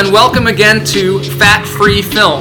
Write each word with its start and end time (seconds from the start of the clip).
and 0.00 0.14
welcome 0.14 0.46
again 0.46 0.82
to 0.82 1.22
Fat 1.22 1.62
Free 1.66 2.00
Film. 2.00 2.40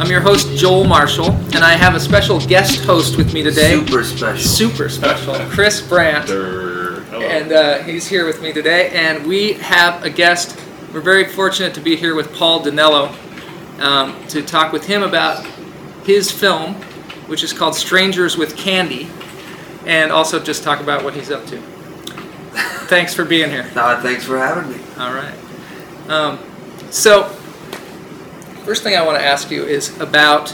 I'm 0.00 0.10
your 0.10 0.20
host, 0.20 0.56
Joel 0.56 0.82
Marshall, 0.82 1.30
and 1.30 1.58
I 1.58 1.74
have 1.74 1.94
a 1.94 2.00
special 2.00 2.40
guest 2.40 2.84
host 2.84 3.16
with 3.16 3.32
me 3.32 3.44
today. 3.44 3.78
Super 3.78 4.02
special. 4.02 4.44
Super 4.44 4.88
special, 4.88 5.34
Chris 5.48 5.80
Brandt. 5.80 6.28
Hello. 6.28 7.20
And 7.20 7.52
uh, 7.52 7.78
he's 7.84 8.08
here 8.08 8.26
with 8.26 8.42
me 8.42 8.52
today, 8.52 8.90
and 8.90 9.24
we 9.24 9.52
have 9.52 10.02
a 10.02 10.10
guest. 10.10 10.60
We're 10.92 11.00
very 11.00 11.26
fortunate 11.28 11.74
to 11.74 11.80
be 11.80 11.94
here 11.94 12.16
with 12.16 12.34
Paul 12.34 12.64
Dinello 12.64 13.14
um, 13.80 14.26
to 14.26 14.42
talk 14.42 14.72
with 14.72 14.84
him 14.84 15.04
about 15.04 15.46
his 16.02 16.28
film, 16.28 16.74
which 17.28 17.44
is 17.44 17.52
called 17.52 17.76
Strangers 17.76 18.36
with 18.36 18.56
Candy, 18.56 19.08
and 19.86 20.10
also 20.10 20.42
just 20.42 20.64
talk 20.64 20.80
about 20.80 21.04
what 21.04 21.14
he's 21.14 21.30
up 21.30 21.46
to. 21.46 21.58
Thanks 22.88 23.14
for 23.14 23.24
being 23.24 23.50
here. 23.50 23.70
Uh, 23.76 24.02
thanks 24.02 24.24
for 24.24 24.38
having 24.38 24.72
me. 24.72 24.82
All 24.98 25.14
right. 25.14 25.38
Um, 26.08 26.40
so, 26.90 27.24
first 28.64 28.82
thing 28.82 28.96
I 28.96 29.02
want 29.04 29.18
to 29.18 29.24
ask 29.24 29.50
you 29.50 29.64
is 29.64 29.98
about 30.00 30.50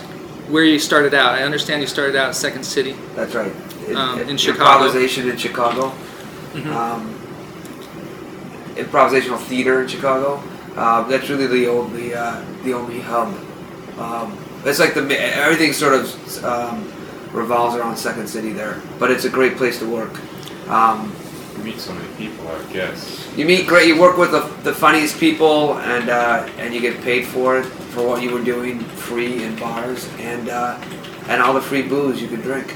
where 0.48 0.64
you 0.64 0.78
started 0.78 1.14
out. 1.14 1.34
I 1.34 1.42
understand 1.44 1.80
you 1.80 1.86
started 1.86 2.16
out 2.16 2.28
at 2.28 2.34
Second 2.34 2.64
City. 2.64 2.94
That's 3.14 3.34
right. 3.34 3.52
It- 3.88 3.96
Um, 3.96 4.20
in 4.20 4.36
Chicago. 4.36 4.84
Improvisation 4.86 5.28
in 5.30 5.36
Chicago. 5.36 5.92
Mhm. 6.54 6.66
Um, 6.74 7.14
improvisational 8.76 9.38
theater 9.38 9.82
in 9.82 9.88
Chicago. 9.88 10.42
Uh, 10.76 11.02
that's 11.08 11.28
really 11.28 11.46
the 11.46 11.66
only 11.68 12.14
uh, 12.14 12.36
the 12.64 12.72
only 12.74 13.00
hub. 13.00 13.34
Um, 13.98 14.36
it's 14.64 14.78
like 14.78 14.94
the 14.94 15.02
ma- 15.02 15.14
everything 15.14 15.72
sort 15.72 15.94
of 15.94 16.44
um, 16.44 16.90
revolves 17.32 17.76
around 17.76 17.96
Second 17.96 18.28
City 18.28 18.52
there, 18.52 18.80
but 18.98 19.10
it's 19.10 19.24
a 19.24 19.28
great 19.28 19.56
place 19.56 19.78
to 19.80 19.86
work. 19.86 20.12
Um, 20.68 21.12
You 21.56 21.64
meet 21.64 21.78
so 21.80 21.92
many 21.92 22.08
people, 22.16 22.48
I 22.48 22.72
guess. 22.72 23.28
you 23.36 23.44
meet 23.44 23.66
great. 23.66 23.86
You 23.88 24.00
work 24.00 24.16
with 24.16 24.30
the, 24.30 24.40
the 24.62 24.74
funniest 24.74 25.18
people, 25.20 25.78
and 25.78 26.08
uh, 26.08 26.48
and 26.58 26.72
you 26.74 26.80
get 26.80 27.00
paid 27.02 27.26
for 27.26 27.58
it 27.58 27.64
for 27.92 28.06
what 28.06 28.22
you 28.22 28.30
were 28.32 28.42
doing, 28.42 28.80
free 28.80 29.44
in 29.44 29.56
bars, 29.58 30.08
and 30.18 30.48
uh, 30.48 30.78
and 31.28 31.42
all 31.42 31.52
the 31.54 31.60
free 31.60 31.82
booze 31.82 32.20
you 32.22 32.28
could 32.28 32.42
drink. 32.42 32.74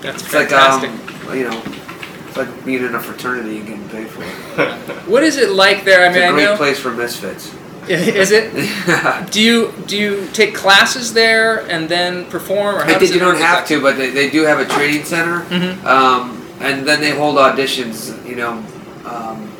That's 0.00 0.22
It's 0.22 0.32
like 0.34 0.50
fantastic. 0.50 0.90
um, 1.28 1.36
you 1.36 1.44
know, 1.48 1.62
it's 2.28 2.36
like 2.36 2.64
being 2.64 2.84
in 2.84 2.94
a 2.94 3.00
fraternity 3.00 3.58
and 3.58 3.66
getting 3.68 3.88
paid 3.88 4.08
for 4.08 4.22
it. 4.22 4.28
what 5.08 5.22
is 5.24 5.36
it 5.36 5.50
like 5.50 5.84
there? 5.84 6.02
I 6.04 6.08
It's 6.08 6.14
mean, 6.14 6.24
a 6.24 6.28
I 6.28 6.32
great 6.32 6.44
know. 6.44 6.56
place 6.56 6.78
for 6.78 6.92
misfits. 6.92 7.52
Is 7.88 8.30
it? 8.30 8.50
Do 9.30 9.42
you 9.42 9.72
do 9.86 9.96
you 9.98 10.26
take 10.32 10.54
classes 10.54 11.12
there 11.12 11.68
and 11.68 11.86
then 11.88 12.24
perform, 12.30 12.76
or 12.76 12.84
how 12.84 12.94
I 12.94 12.98
think 12.98 13.12
you 13.12 13.20
don't 13.20 13.36
have 13.36 13.66
to, 13.68 13.82
but 13.82 13.96
they, 13.98 14.08
they 14.10 14.30
do 14.30 14.42
have 14.44 14.58
a 14.58 14.64
training 14.64 15.04
center, 15.04 15.40
Mhm. 15.50 15.84
um, 15.84 16.43
and 16.60 16.86
then 16.86 17.00
they 17.00 17.10
hold 17.10 17.36
auditions. 17.36 18.24
You 18.26 18.36
know, 18.36 18.52
um, 19.06 19.50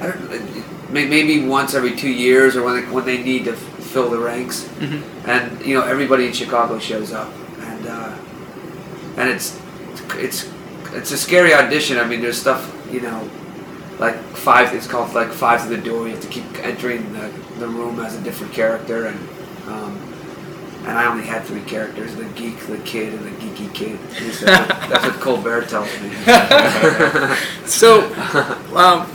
I 0.00 0.06
don't, 0.08 0.92
maybe 0.92 1.44
once 1.46 1.74
every 1.74 1.96
two 1.96 2.10
years, 2.10 2.56
or 2.56 2.62
when 2.64 2.76
they, 2.84 2.90
when 2.92 3.04
they 3.04 3.22
need 3.22 3.44
to 3.44 3.52
f- 3.52 3.58
fill 3.58 4.10
the 4.10 4.18
ranks. 4.18 4.64
Mhm. 4.78 5.02
and 5.28 5.66
you 5.66 5.74
know 5.78 5.82
everybody 5.84 6.26
in 6.26 6.32
Chicago 6.32 6.78
shows 6.78 7.12
up, 7.12 7.32
and 7.60 7.86
uh, 7.86 8.14
and 9.16 9.28
it's 9.28 9.58
it's 10.16 10.48
it's 10.92 11.10
a 11.12 11.18
scary 11.18 11.54
audition. 11.54 11.98
I 11.98 12.04
mean, 12.04 12.20
there's 12.20 12.40
stuff 12.40 12.76
you 12.92 13.00
know, 13.00 13.28
like 13.98 14.16
five. 14.34 14.74
It's 14.74 14.86
called 14.86 15.14
like 15.14 15.30
five 15.32 15.62
to 15.62 15.68
the 15.68 15.76
door. 15.82 16.06
You 16.06 16.14
have 16.14 16.22
to 16.22 16.28
keep 16.28 16.44
entering 16.64 17.12
the, 17.12 17.30
the 17.60 17.68
room 17.68 18.00
as 18.00 18.16
a 18.16 18.20
different 18.22 18.52
character, 18.52 19.06
and 19.06 19.18
and 20.90 20.98
I 20.98 21.06
only 21.06 21.24
had 21.24 21.44
three 21.44 21.62
characters: 21.62 22.16
the 22.16 22.24
geek, 22.24 22.58
the 22.66 22.78
kid, 22.78 23.14
and 23.14 23.24
the 23.24 23.30
geeky 23.30 23.72
kid. 23.72 23.98
At 24.42 24.68
That's 24.88 25.04
what, 25.04 25.20
Colbert 25.20 25.68
tells 25.68 25.88
me. 26.00 26.10
So, 27.64 28.12
um, 28.74 29.08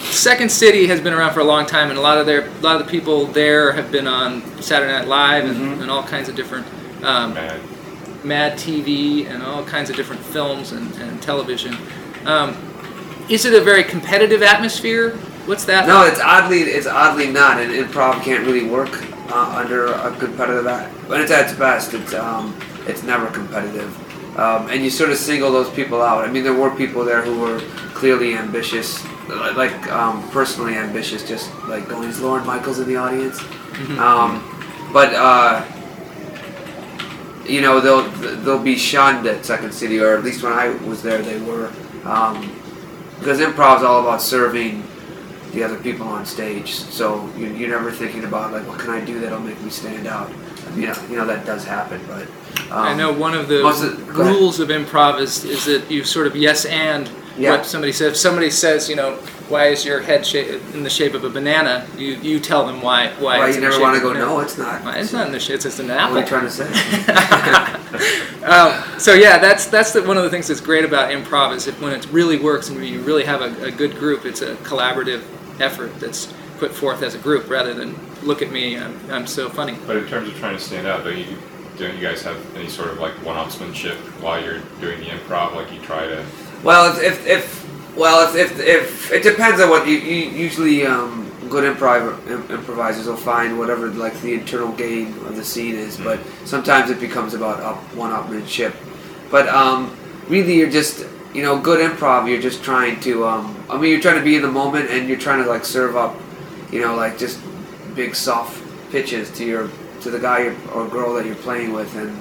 Second 0.00 0.50
City 0.50 0.88
has 0.88 1.00
been 1.00 1.12
around 1.12 1.34
for 1.34 1.40
a 1.40 1.44
long 1.44 1.66
time, 1.66 1.90
and 1.90 1.98
a 1.98 2.02
lot 2.02 2.18
of 2.18 2.26
their 2.26 2.48
a 2.48 2.60
lot 2.60 2.80
of 2.80 2.84
the 2.84 2.90
people 2.90 3.26
there 3.26 3.70
have 3.70 3.92
been 3.92 4.08
on 4.08 4.42
Saturday 4.60 4.90
Night 4.92 5.06
Live 5.06 5.44
and, 5.44 5.56
Mhm. 5.56 5.82
and 5.82 5.90
all 5.90 6.02
kinds 6.02 6.28
of 6.28 6.34
different 6.34 6.66
um, 7.04 7.34
Mad. 7.34 7.60
Mad 8.24 8.58
TV 8.58 9.30
and 9.30 9.40
all 9.44 9.64
kinds 9.64 9.90
of 9.90 9.94
different 9.94 10.20
films 10.20 10.72
and, 10.72 10.92
and 10.96 11.22
television. 11.22 11.76
Um, 12.26 12.56
is 13.28 13.44
it 13.44 13.54
a 13.54 13.60
very 13.60 13.84
competitive 13.84 14.42
atmosphere? 14.42 15.12
What's 15.46 15.64
that? 15.66 15.86
No, 15.86 15.98
like? 15.98 16.12
it's 16.12 16.20
oddly 16.20 16.62
it's 16.62 16.88
oddly 16.88 17.30
not, 17.30 17.60
and 17.60 17.70
improv 17.72 18.20
can't 18.24 18.44
really 18.44 18.66
work 18.68 18.90
uh, 19.28 19.54
under 19.56 19.86
a 19.92 20.10
competitive 20.16 20.66
act. 20.66 20.92
When 21.08 21.20
it's 21.20 21.30
at 21.30 21.48
its 21.50 21.58
best, 21.58 21.94
it's 21.94 22.14
um, 22.14 22.58
it's 22.86 23.02
never 23.02 23.26
competitive, 23.26 23.90
um, 24.38 24.68
and 24.70 24.82
you 24.82 24.90
sort 24.90 25.10
of 25.10 25.18
single 25.18 25.50
those 25.52 25.70
people 25.70 26.02
out. 26.02 26.24
I 26.24 26.30
mean, 26.30 26.44
there 26.44 26.54
were 26.54 26.74
people 26.74 27.04
there 27.04 27.22
who 27.22 27.38
were 27.40 27.60
clearly 27.94 28.34
ambitious, 28.34 29.04
like 29.28 29.76
um, 29.92 30.28
personally 30.30 30.74
ambitious, 30.74 31.26
just 31.26 31.52
like 31.64 31.88
going, 31.88 32.08
"Is 32.08 32.20
Lorne 32.20 32.46
Michaels 32.46 32.78
in 32.78 32.88
the 32.88 32.96
audience?" 32.96 33.38
Mhm. 33.38 33.98
Um, 33.98 34.90
but 34.92 35.12
uh, 35.14 35.62
you 37.46 37.60
know, 37.60 37.80
they'll 37.80 38.08
they'll 38.42 38.62
be 38.62 38.76
shunned 38.76 39.26
at 39.26 39.44
Second 39.44 39.72
City, 39.72 40.00
or 40.00 40.16
at 40.16 40.24
least 40.24 40.42
when 40.42 40.52
I 40.52 40.68
was 40.86 41.02
there, 41.02 41.20
they 41.22 41.40
were, 41.40 41.70
um, 42.04 42.52
because 43.18 43.40
is 43.40 43.54
all 43.58 44.00
about 44.00 44.22
serving 44.22 44.82
the 45.52 45.62
other 45.64 45.78
people 45.78 46.06
on 46.06 46.26
stage. 46.26 46.74
So 46.74 47.28
you, 47.36 47.46
you're 47.48 47.70
never 47.70 47.90
thinking 47.90 48.24
about 48.24 48.52
like, 48.52 48.66
what 48.66 48.78
can 48.78 48.90
I 48.90 49.04
do 49.04 49.18
that'll 49.20 49.40
make 49.40 49.60
me 49.62 49.70
stand 49.70 50.06
out? 50.06 50.30
I 50.66 50.70
mean, 50.70 50.92
you 51.10 51.16
know 51.16 51.26
that 51.26 51.46
does 51.46 51.64
happen, 51.64 52.00
but 52.06 52.22
um, 52.70 52.86
I 52.86 52.94
know 52.94 53.12
one 53.12 53.34
of 53.34 53.48
the 53.48 53.66
of- 53.66 54.16
rules 54.16 54.60
of 54.60 54.68
improv 54.68 55.18
is, 55.20 55.44
is 55.44 55.64
that 55.64 55.90
you 55.90 56.04
sort 56.04 56.26
of 56.26 56.36
yes 56.36 56.64
and 56.66 57.10
Yeah. 57.38 57.52
what 57.52 57.64
somebody 57.66 57.92
says. 57.92 58.12
If 58.12 58.16
somebody 58.18 58.50
says, 58.50 58.88
you 58.90 58.96
know, 58.96 59.16
why 59.48 59.68
is 59.68 59.82
your 59.84 60.00
head 60.02 60.26
sha- 60.26 60.58
in 60.74 60.82
the 60.82 60.90
shape 60.90 61.14
of 61.14 61.24
a 61.24 61.30
banana? 61.30 61.86
You 61.96 62.16
you 62.16 62.38
tell 62.40 62.66
them 62.66 62.82
why 62.82 63.08
why. 63.18 63.38
Why 63.38 63.46
it's 63.48 63.56
you 63.56 63.62
never 63.62 63.80
want 63.80 63.96
to 63.96 64.02
go? 64.02 64.12
No, 64.12 64.40
it's 64.40 64.58
not. 64.58 64.84
Why, 64.84 64.98
It's 64.98 65.12
not 65.12 65.26
in 65.26 65.32
the 65.32 65.40
shape. 65.40 65.54
It's 65.54 65.64
just 65.64 65.78
an 65.80 65.88
What 65.88 65.98
are 65.98 66.20
you 66.20 66.26
trying 66.26 66.44
to 66.44 66.50
say? 66.50 66.66
um, 68.44 68.98
so 68.98 69.14
yeah, 69.14 69.38
that's 69.38 69.66
that's 69.66 69.92
the, 69.92 70.02
one 70.02 70.16
of 70.18 70.22
the 70.24 70.30
things 70.30 70.48
that's 70.48 70.60
great 70.60 70.84
about 70.84 71.10
improv 71.10 71.54
is 71.54 71.66
if 71.66 71.80
when 71.80 71.92
it 71.94 72.06
really 72.12 72.38
works 72.38 72.68
and 72.68 72.84
you 72.84 73.00
really 73.00 73.24
have 73.24 73.40
a, 73.40 73.64
a 73.64 73.70
good 73.70 73.96
group, 73.96 74.26
it's 74.26 74.42
a 74.42 74.54
collaborative 74.56 75.22
effort 75.60 75.98
that's 76.00 76.32
put 76.58 76.72
forth 76.72 77.02
as 77.02 77.14
a 77.14 77.18
group 77.18 77.48
rather 77.48 77.72
than 77.72 77.94
look 78.22 78.42
at 78.42 78.50
me, 78.50 78.76
I'm, 78.76 78.98
I'm 79.10 79.26
so 79.26 79.48
funny. 79.48 79.76
But 79.86 79.96
in 79.96 80.06
terms 80.06 80.28
of 80.28 80.34
trying 80.36 80.56
to 80.56 80.62
stand 80.62 80.86
out, 80.86 81.04
don't 81.04 81.16
you 81.16 81.36
don't 81.78 81.94
you 81.94 82.02
guys 82.02 82.22
have 82.22 82.56
any 82.56 82.68
sort 82.68 82.88
of 82.88 82.98
like 82.98 83.12
one-upsmanship 83.24 83.94
while 84.20 84.42
you're 84.42 84.60
doing 84.80 84.98
the 85.00 85.06
improv? 85.06 85.54
Like 85.54 85.72
you 85.72 85.80
try 85.80 86.06
to. 86.06 86.24
Well, 86.64 86.96
if, 86.96 87.02
if, 87.02 87.26
if 87.26 87.96
well, 87.96 88.34
if, 88.34 88.58
if, 88.58 88.60
if 88.60 89.12
it 89.12 89.22
depends 89.22 89.60
on 89.60 89.70
what 89.70 89.86
you, 89.86 89.96
you 89.98 90.30
usually 90.30 90.86
um, 90.86 91.30
good 91.48 91.76
improv 91.76 92.26
im- 92.28 92.50
improvisers 92.50 93.06
will 93.06 93.16
find 93.16 93.58
whatever 93.58 93.88
like 93.88 94.20
the 94.20 94.34
internal 94.34 94.72
game 94.72 95.14
of 95.26 95.36
the 95.36 95.44
scene 95.44 95.74
is, 95.74 95.96
but 95.96 96.20
sometimes 96.44 96.90
it 96.90 97.00
becomes 97.00 97.34
about 97.34 97.60
up 97.60 97.76
one 97.94 98.10
upmanship. 98.10 98.74
But 99.30 99.48
um, 99.48 99.96
really, 100.28 100.56
you're 100.56 100.70
just 100.70 101.06
you 101.38 101.44
know 101.44 101.54
good 101.68 101.80
improv. 101.88 102.28
You're 102.28 102.42
just 102.50 102.64
trying 102.64 102.98
to 103.06 103.12
um, 103.30 103.44
I 103.70 103.78
mean, 103.78 103.90
you're 103.92 104.00
trying 104.00 104.18
to 104.18 104.24
be 104.24 104.34
in 104.34 104.42
the 104.42 104.50
moment 104.62 104.90
and 104.90 105.08
you're 105.08 105.22
trying 105.26 105.40
to 105.44 105.48
like 105.48 105.64
serve 105.64 105.94
up, 105.96 106.16
you 106.72 106.80
know, 106.82 106.96
like 106.96 107.16
just 107.16 107.38
big 107.94 108.14
soft 108.16 108.60
pitches 108.90 109.30
to 109.38 109.44
your 109.44 109.70
to 110.02 110.10
the 110.10 110.18
guy 110.18 110.40
or 110.74 110.88
girl 110.88 111.14
that 111.14 111.24
you're 111.26 111.42
playing 111.48 111.72
with 111.72 111.94
and. 111.96 112.12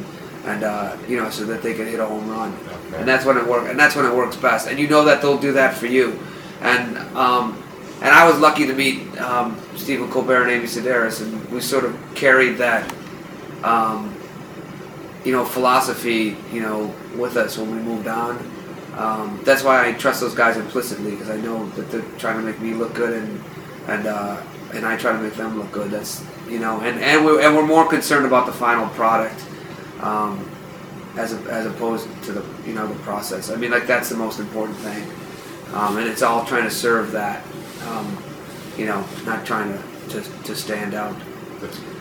And 0.47 0.63
uh, 0.63 0.95
you 1.09 1.17
know, 1.17 1.29
so 1.29 1.43
that 1.51 1.61
they 1.61 1.73
can 1.73 1.87
hit 1.87 1.99
a 1.99 2.05
home 2.05 2.29
run 2.29 2.53
Okay. 2.87 2.99
and 2.99 3.05
that's 3.05 3.25
when 3.25 3.35
it 3.37 3.45
works 3.45 3.69
and 3.69 3.77
that's 3.77 3.97
when 3.97 4.05
it 4.05 4.15
works 4.15 4.37
best 4.37 4.69
and 4.69 4.79
you 4.79 4.87
know 4.87 5.03
that 5.03 5.21
they'll 5.21 5.37
do 5.49 5.51
that 5.51 5.73
for 5.73 5.87
you 5.87 6.17
and 6.61 6.97
um, 7.17 7.61
and 8.01 8.11
I 8.15 8.25
was 8.29 8.39
lucky 8.39 8.65
to 8.65 8.73
meet 8.73 8.97
um, 9.19 9.59
Stephen 9.75 10.09
Colbert 10.09 10.43
and 10.43 10.51
Amy 10.51 10.67
Sedaris 10.67 11.21
and 11.21 11.31
we 11.51 11.59
sort 11.59 11.83
of 11.83 11.93
carried 12.15 12.55
that 12.59 12.83
um, 13.71 14.15
you 15.25 15.33
know 15.33 15.43
philosophy 15.43 16.37
you 16.53 16.61
know 16.61 16.95
with 17.17 17.35
us 17.35 17.57
when 17.57 17.69
we 17.75 17.81
moved 17.81 18.07
on 18.07 18.39
um, 18.97 19.39
that's 19.43 19.63
why 19.63 19.87
I 19.87 19.93
trust 19.93 20.21
those 20.21 20.33
guys 20.33 20.57
implicitly 20.57 21.11
because 21.11 21.29
I 21.29 21.37
know 21.37 21.69
that 21.71 21.91
they're 21.91 22.01
trying 22.17 22.37
to 22.37 22.43
make 22.43 22.59
me 22.59 22.73
look 22.73 22.93
good 22.93 23.13
and 23.13 23.43
and 23.87 24.07
uh, 24.07 24.41
and 24.73 24.85
I 24.85 24.97
try 24.97 25.13
to 25.13 25.19
make 25.19 25.35
them 25.35 25.57
look 25.57 25.71
good 25.71 25.91
that's 25.91 26.25
you 26.49 26.59
know 26.59 26.81
and 26.81 26.99
and 26.99 27.23
we're, 27.23 27.41
and 27.41 27.55
we're 27.55 27.65
more 27.65 27.87
concerned 27.87 28.25
about 28.25 28.45
the 28.45 28.53
final 28.53 28.89
product 28.89 29.45
um, 30.01 30.49
as, 31.17 31.33
a, 31.33 31.37
as 31.51 31.65
opposed 31.65 32.07
to 32.23 32.31
the 32.31 32.45
you 32.65 32.73
know 32.73 32.87
the 32.87 32.99
process. 33.01 33.49
I 33.49 33.55
mean, 33.55 33.71
like 33.71 33.87
that's 33.87 34.09
the 34.09 34.17
most 34.17 34.39
important 34.39 34.77
thing, 34.79 35.03
um, 35.73 35.97
and 35.97 36.07
it's 36.07 36.21
all 36.21 36.43
trying 36.45 36.63
to 36.63 36.71
serve 36.71 37.11
that. 37.11 37.45
Um, 37.87 38.17
you 38.77 38.85
know, 38.85 39.03
not 39.25 39.45
trying 39.45 39.71
to, 39.71 40.21
to, 40.21 40.43
to 40.43 40.55
stand 40.55 40.93
out. 40.93 41.15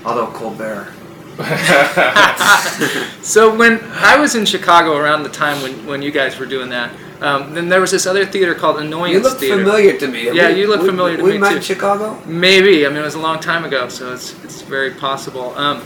Although 0.04 0.26
Colbert, 0.28 0.92
So 3.22 3.54
when 3.54 3.80
I 3.92 4.16
was 4.18 4.34
in 4.34 4.46
Chicago 4.46 4.96
around 4.96 5.22
the 5.24 5.28
time 5.28 5.60
when, 5.62 5.86
when 5.86 6.00
you 6.02 6.10
guys 6.10 6.38
were 6.38 6.46
doing 6.46 6.68
that, 6.70 6.90
um, 7.20 7.52
then 7.54 7.68
there 7.68 7.80
was 7.80 7.90
this 7.90 8.06
other 8.06 8.24
theater 8.24 8.54
called 8.54 8.78
Annoyance 8.78 9.14
you 9.14 9.20
look 9.20 9.38
Theater. 9.38 9.56
familiar 9.58 9.98
to 9.98 10.06
me. 10.06 10.30
Yeah, 10.30 10.50
We- 10.50 10.60
you 10.60 10.66
look 10.68 10.82
we- 10.82 10.86
familiar 10.88 11.16
to 11.16 11.22
we 11.22 11.32
me, 11.32 11.38
met 11.38 11.50
too. 11.50 11.56
in 11.56 11.62
Chicago. 11.62 12.18
Maybe. 12.26 12.86
I 12.86 12.88
mean, 12.88 12.98
it 12.98 13.02
was 13.04 13.14
a 13.16 13.18
long 13.18 13.40
time 13.40 13.64
ago, 13.64 13.88
so 13.88 14.12
it's 14.12 14.34
it's 14.44 14.62
very 14.62 14.90
possible. 14.92 15.52
Um, 15.56 15.82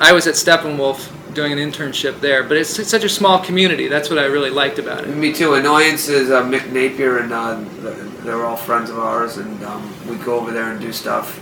I 0.00 0.12
was 0.12 0.26
at 0.26 0.34
Steppenwolf 0.34 1.08
doing 1.34 1.52
an 1.52 1.58
internship 1.58 2.20
there, 2.20 2.42
but 2.42 2.56
it's, 2.56 2.78
it's 2.78 2.90
such 2.90 3.04
a 3.04 3.08
small 3.08 3.38
community. 3.38 3.86
That's 3.88 4.10
what 4.10 4.18
I 4.18 4.24
really 4.24 4.50
liked 4.50 4.78
about 4.78 5.04
it. 5.04 5.08
Me 5.16 5.32
too. 5.32 5.54
Annoyance 5.54 6.08
is 6.08 6.30
uh, 6.30 6.42
Mick 6.42 6.70
Napier, 6.72 7.18
and 7.18 7.32
uh, 7.32 7.60
they're 8.24 8.44
all 8.44 8.56
friends 8.56 8.90
of 8.90 8.98
ours, 8.98 9.36
and 9.38 9.62
um, 9.64 9.82
we 10.08 10.16
go 10.16 10.34
over 10.40 10.50
there 10.52 10.70
and 10.72 10.80
do 10.80 10.92
stuff. 10.92 11.38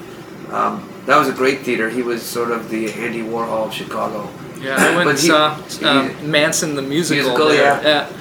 Um, 0.53 0.89
that 1.09 1.19
was 1.19 1.29
a 1.29 1.33
great 1.33 1.61
theater. 1.61 1.89
He 1.89 2.03
was 2.03 2.23
sort 2.23 2.51
of 2.51 2.69
the 2.69 2.93
Andy 2.93 3.23
Warhol 3.23 3.67
of 3.67 3.73
Chicago. 3.73 4.29
Yeah, 4.61 4.77
I 4.79 4.95
went 4.95 5.11
and 5.11 5.19
saw 5.19 5.55
he- 5.63 5.85
um, 5.85 6.31
Manson 6.31 6.75
the 6.75 6.83
musical. 6.83 7.23
Musical, 7.25 7.49
there. 7.49 7.83
yeah. 7.83 8.13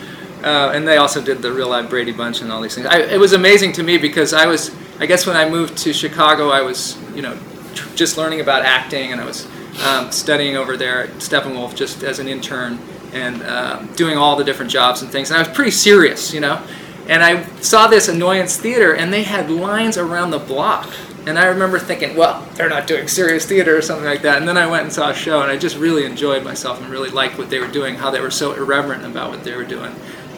Uh, 0.43 0.71
and 0.73 0.87
they 0.87 0.97
also 0.97 1.21
did 1.21 1.41
the 1.41 1.51
Real 1.51 1.67
Life 1.67 1.89
Brady 1.89 2.11
Bunch 2.13 2.41
and 2.41 2.51
all 2.51 2.61
these 2.61 2.75
things. 2.75 2.87
I, 2.87 2.99
it 2.99 3.19
was 3.19 3.33
amazing 3.33 3.73
to 3.73 3.83
me 3.83 3.97
because 3.97 4.33
I 4.33 4.45
was, 4.45 4.73
I 4.99 5.05
guess 5.05 5.25
when 5.27 5.35
I 5.35 5.49
moved 5.49 5.77
to 5.79 5.93
Chicago, 5.93 6.49
I 6.49 6.61
was, 6.61 6.95
you 7.13 7.21
know, 7.21 7.37
tr- 7.73 7.89
just 7.95 8.17
learning 8.17 8.39
about 8.39 8.63
acting 8.63 9.11
and 9.11 9.19
I 9.19 9.25
was 9.25 9.47
um, 9.83 10.11
studying 10.11 10.55
over 10.55 10.77
there 10.77 11.03
at 11.05 11.09
Steppenwolf 11.15 11.75
just 11.75 12.03
as 12.03 12.19
an 12.19 12.27
intern 12.27 12.79
and 13.13 13.41
um, 13.43 13.87
doing 13.95 14.17
all 14.17 14.35
the 14.35 14.43
different 14.43 14.71
jobs 14.71 15.01
and 15.01 15.11
things. 15.11 15.31
And 15.31 15.37
I 15.37 15.41
was 15.47 15.55
pretty 15.55 15.71
serious, 15.71 16.33
you 16.33 16.39
know. 16.39 16.61
And 17.09 17.23
I 17.23 17.43
saw 17.61 17.87
this 17.87 18.07
annoyance 18.07 18.57
theater 18.57 18.93
and 18.93 19.11
they 19.11 19.23
had 19.23 19.49
lines 19.49 19.97
around 19.97 20.31
the 20.31 20.39
block. 20.39 20.87
And 21.27 21.37
I 21.37 21.47
remember 21.47 21.77
thinking, 21.77 22.15
well, 22.15 22.47
they're 22.53 22.69
not 22.69 22.87
doing 22.87 23.09
serious 23.09 23.45
theater 23.45 23.77
or 23.77 23.81
something 23.81 24.05
like 24.05 24.21
that. 24.21 24.37
And 24.37 24.47
then 24.47 24.57
I 24.57 24.65
went 24.65 24.83
and 24.83 24.93
saw 24.93 25.09
a 25.09 25.13
show, 25.13 25.41
and 25.41 25.51
I 25.51 25.57
just 25.57 25.77
really 25.77 26.05
enjoyed 26.05 26.43
myself 26.43 26.81
and 26.81 26.89
really 26.89 27.09
liked 27.09 27.37
what 27.37 27.49
they 27.49 27.59
were 27.59 27.67
doing, 27.67 27.95
how 27.95 28.11
they 28.11 28.21
were 28.21 28.31
so 28.31 28.53
irreverent 28.53 29.03
about 29.05 29.29
what 29.31 29.43
they 29.43 29.53
were 29.53 29.65
doing, 29.65 29.93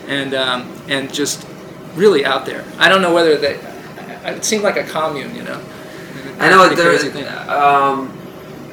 and 0.08 0.34
um, 0.34 0.74
and 0.88 1.14
just 1.14 1.48
really 1.94 2.26
out 2.26 2.48
there. 2.48 2.66
I 2.80 2.90
don't 2.90 3.04
know 3.04 3.14
whether 3.14 3.38
they. 3.38 3.60
It 4.26 4.44
seemed 4.44 4.64
like 4.64 4.78
a 4.78 4.84
commune, 4.84 5.36
you 5.36 5.44
know. 5.44 5.62
I 6.40 6.50
know 6.50 6.68
there's, 6.74 7.04
um, 7.50 8.18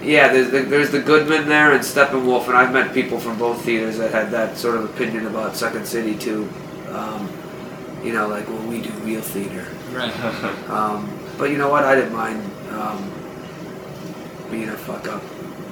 yeah, 0.02 0.32
there's 0.32 0.50
the, 0.50 0.62
there's 0.62 0.90
the 0.90 1.00
Goodman 1.00 1.48
there 1.48 1.72
and 1.72 1.82
Steppenwolf, 1.82 2.46
and 2.46 2.56
I've 2.56 2.72
met 2.72 2.94
people 2.94 3.18
from 3.18 3.38
both 3.38 3.62
theaters 3.62 3.98
that 3.98 4.12
had 4.12 4.30
that 4.30 4.56
sort 4.56 4.76
of 4.76 4.84
opinion 4.84 5.26
about 5.26 5.54
Second 5.56 5.86
City 5.86 6.16
too. 6.16 6.48
Um, 6.90 7.28
you 8.02 8.12
know, 8.12 8.28
like, 8.28 8.48
well, 8.48 8.66
we 8.68 8.80
do 8.80 8.90
real 9.00 9.20
theater. 9.20 9.66
Right. 9.90 10.14
Um, 10.70 11.10
but 11.38 11.50
you 11.50 11.59
know 11.59 11.69
what? 11.69 11.85
I 11.85 11.94
didn't 11.94 12.12
mind 12.12 12.43
um, 12.71 13.12
being 14.50 14.69
a 14.69 14.77
fuck 14.77 15.09
up. 15.09 15.23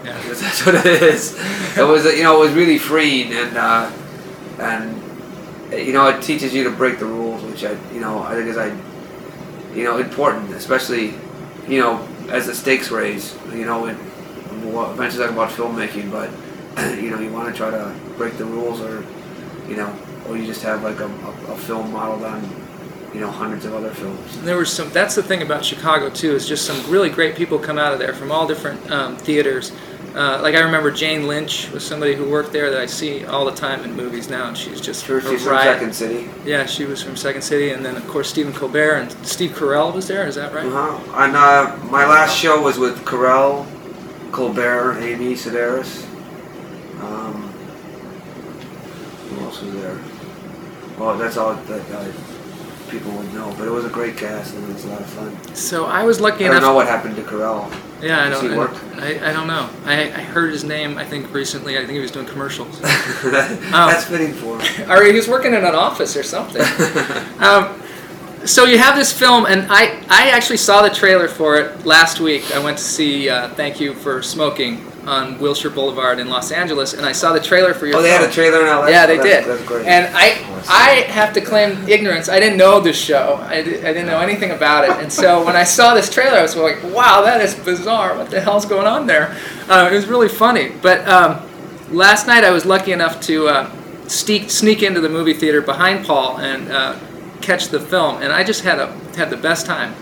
Yeah. 0.05 0.21
because 0.21 0.41
that's 0.43 0.67
what 0.67 0.75
it 0.75 1.03
is. 1.03 1.35
It 1.77 1.83
was, 1.83 2.05
you 2.05 2.23
know, 2.23 2.37
it 2.37 2.47
was 2.47 2.53
really 2.55 2.79
freeing, 2.79 3.33
and 3.33 3.57
uh, 3.57 3.91
and 4.59 5.01
you 5.73 5.93
know, 5.93 6.09
it 6.09 6.23
teaches 6.23 6.55
you 6.55 6.65
to 6.65 6.71
break 6.71 6.99
the 6.99 7.07
rules, 7.07 7.43
which 7.43 7.65
I, 7.65 7.73
you 7.93 8.01
know, 8.01 8.23
I 8.23 8.35
think 8.35 8.49
is 8.49 8.57
I, 8.57 8.67
you 9.75 9.85
know, 9.85 9.99
important, 9.99 10.53
especially, 10.53 11.15
you 11.67 11.81
know, 11.81 12.07
as 12.29 12.47
the 12.47 12.55
stakes 12.55 12.91
raise. 12.91 13.37
You 13.53 13.65
know, 13.65 13.87
it, 13.87 13.97
we'll 14.63 14.91
eventually 14.93 15.25
talk 15.25 15.33
about 15.33 15.51
filmmaking, 15.51 16.11
but 16.11 16.31
you 17.03 17.11
know, 17.11 17.19
you 17.19 17.33
want 17.33 17.49
to 17.49 17.55
try 17.57 17.71
to 17.71 17.95
break 18.17 18.37
the 18.37 18.45
rules, 18.45 18.81
or 18.81 19.05
you 19.69 19.77
know, 19.77 19.97
or 20.29 20.37
you 20.37 20.47
just 20.47 20.63
have 20.63 20.83
like 20.83 21.01
a, 21.01 21.07
a, 21.07 21.53
a 21.53 21.57
film 21.57 21.93
modeled 21.93 22.25
on, 22.25 22.43
you 23.15 23.21
know, 23.21 23.31
hundreds 23.31 23.65
of 23.65 23.73
other 23.73 23.91
films. 23.91 24.37
And 24.37 24.47
there 24.47 24.57
was 24.59 24.73
some. 24.73 24.91
That's 24.91 25.15
the 25.15 25.23
thing 25.23 25.41
about 25.41 25.65
Chicago 25.65 26.11
too. 26.11 26.35
Is 26.35 26.49
just 26.49 26.67
some 26.67 26.91
really 26.91 27.09
great 27.09 27.37
people 27.37 27.59
come 27.59 27.79
out 27.79 27.93
of 27.93 28.01
there 28.01 28.13
from 28.13 28.33
all 28.33 28.47
different 28.47 28.91
um, 28.91 29.17
theaters. 29.17 29.73
Uh, 30.15 30.39
like 30.43 30.55
I 30.55 30.61
remember 30.61 30.93
Jane 30.93 31.27
Lynch 31.27 31.71
was 31.71 31.85
somebody 31.85 32.15
who 32.15 32.29
worked 32.29 32.53
there 32.53 32.71
that 32.71 32.81
I 32.81 32.87
see 32.87 33.25
all 33.25 33.45
the 33.45 33.55
time 33.55 33.83
in 33.83 33.95
movies 33.95 34.29
now, 34.29 34.49
and 34.49 34.57
she's 34.57 34.81
just 34.81 35.05
Sure, 35.05 35.21
she's 35.21 35.45
from. 35.45 35.59
Second 35.59 35.93
City. 35.95 36.29
Yeah, 36.45 36.67
she 36.67 36.85
was 36.85 37.03
from 37.03 37.17
Second 37.17 37.43
City, 37.43 37.71
and 37.71 37.85
then 37.85 37.97
of 37.97 38.07
course 38.07 38.29
Stephen 38.29 38.53
Colbert 38.53 38.97
and 38.97 39.27
Steve 39.27 39.53
Carell 39.53 39.93
was 39.93 40.07
there. 40.07 40.27
Is 40.27 40.35
that 40.35 40.53
right? 40.53 40.67
Uh-huh. 40.67 41.23
And 41.23 41.37
uh, 41.37 41.77
my 41.91 42.07
last 42.07 42.37
show 42.37 42.61
was 42.61 42.79
with 42.79 43.05
Carell, 43.05 43.67
Colbert, 44.31 44.99
Amy 45.01 45.35
Sedaris. 45.35 46.05
Um, 47.01 47.35
who 49.31 49.45
else 49.45 49.63
was 49.63 49.75
there? 49.75 49.99
Well, 50.97 51.19
that's 51.19 51.37
all 51.37 51.55
that 51.55 51.91
uh, 51.91 52.13
people 52.99 53.13
would 53.13 53.33
know. 53.35 53.55
But 53.59 53.67
it 53.67 53.71
was 53.71 53.85
a 53.85 53.91
great 53.91 54.17
cast 54.17 54.55
and 54.55 54.65
it 54.65 54.73
was 54.73 54.85
a 54.85 54.89
lot 54.89 55.01
of 55.01 55.07
fun. 55.07 55.55
So 55.55 55.87
I 55.87 56.05
was 56.05 56.21
lucky 56.21 56.47
I 56.47 56.53
don't 56.53 56.63
know 56.63 56.75
what 56.75 56.87
happened 56.87 57.17
to 57.17 57.23
Carell. 57.23 57.71
yeah, 58.01 58.25
I 58.25 58.31
don't. 58.31 58.53
I, 58.53 58.57
work? 58.57 58.75
I, 58.97 59.31
I 59.31 59.33
don't 59.33 59.49
know. 59.49 59.69
I, 59.85 60.03
I 60.03 60.23
heard 60.23 60.53
his 60.53 60.65
name. 60.65 60.97
I 60.97 61.05
think 61.05 61.33
recently. 61.35 61.77
I 61.77 61.81
think 61.81 61.93
he 61.93 61.99
was 61.99 62.13
doing 62.13 62.27
commercials, 62.27 62.81
that's 62.81 64.05
fitting 64.05 64.33
for 64.33 64.61
him. 64.61 64.91
or 64.91 65.05
he 65.05 65.13
was 65.13 65.29
working 65.29 65.55
in 65.55 65.65
an 65.65 65.75
office 65.75 66.17
or 66.17 66.23
something. 66.23 66.63
um, 67.41 67.81
so 68.47 68.65
you 68.67 68.79
have 68.79 68.97
this 68.97 69.13
film, 69.13 69.47
and 69.47 69.67
I, 69.71 70.05
I 70.11 70.31
actually 70.31 70.59
saw 70.59 70.83
the 70.83 70.91
trailer 70.91 71.29
for 71.29 71.57
it 71.57 71.87
last 71.87 72.21
week. 72.21 72.55
I 72.55 72.59
went 72.59 72.77
to 72.77 72.85
see 72.85 73.29
uh, 73.31 73.49
Thank 73.55 73.81
You 73.81 73.95
for 73.95 74.23
Smoking 74.23 74.87
on 75.07 75.39
Wilshire 75.39 75.71
Boulevard 75.71 76.19
in 76.19 76.29
Los 76.29 76.51
Angeles, 76.51 76.95
and 76.95 77.05
I 77.05 77.13
saw 77.13 77.33
the 77.33 77.41
trailer 77.41 77.75
for 77.75 77.87
your 77.87 77.97
oh, 77.97 78.03
they 78.03 78.11
had 78.11 78.29
a 78.29 78.33
trailer 78.33 78.61
in 78.61 78.67
LA. 78.67 78.87
Yeah, 78.89 79.07
they 79.07 79.19
Oh, 79.19 79.23
that's, 79.23 79.47
did. 79.47 79.57
That's 79.59 79.69
great. 79.69 79.87
And 79.87 80.15
I, 80.17 80.31
I 80.69 80.91
have 81.11 81.33
to 81.35 81.41
claim 81.41 81.89
ignorance. 81.89 82.29
I 82.29 82.41
didn't 82.41 82.59
know 82.59 82.81
this 82.81 82.97
show. 82.97 83.39
I, 83.43 83.59
I 83.59 83.63
didn't 83.63 84.07
know 84.07 84.21
anything 84.21 84.51
about 84.51 84.85
it. 84.85 84.91
And 85.03 85.13
so 85.13 85.45
when 85.45 85.57
I 85.57 85.65
saw 85.65 85.95
this 85.95 86.09
trailer, 86.13 86.39
I 86.39 86.43
was 86.43 86.57
like, 86.57 86.83
"Wow, 86.85 87.23
that 87.23 87.41
is 87.41 87.55
bizarre. 87.55 88.17
What 88.17 88.31
the 88.31 88.41
hell's 88.41 88.65
going 88.67 88.87
on 88.87 89.07
there?" 89.07 89.37
Uh, 89.69 89.89
it 89.91 89.95
was 89.95 90.07
really 90.07 90.29
funny. 90.29 90.71
But 90.83 91.07
um, 91.09 91.43
last 91.91 92.27
night, 92.27 92.45
I 92.45 92.51
was 92.51 92.65
lucky 92.65 92.93
enough 92.93 93.21
to 93.23 93.49
uh, 93.49 93.71
sneak 94.09 94.51
sneak 94.51 94.83
into 94.83 95.01
the 95.01 95.09
movie 95.09 95.35
theater 95.35 95.61
behind 95.61 96.05
Paul 96.07 96.39
and 96.39 96.71
uh, 96.71 96.99
catch 97.41 97.69
the 97.69 97.81
film, 97.81 98.23
and 98.23 98.33
I 98.33 98.43
just 98.45 98.63
had 98.65 98.79
a 98.79 98.87
had 99.17 99.31
the 99.31 99.37
best 99.37 99.67
time. 99.67 99.95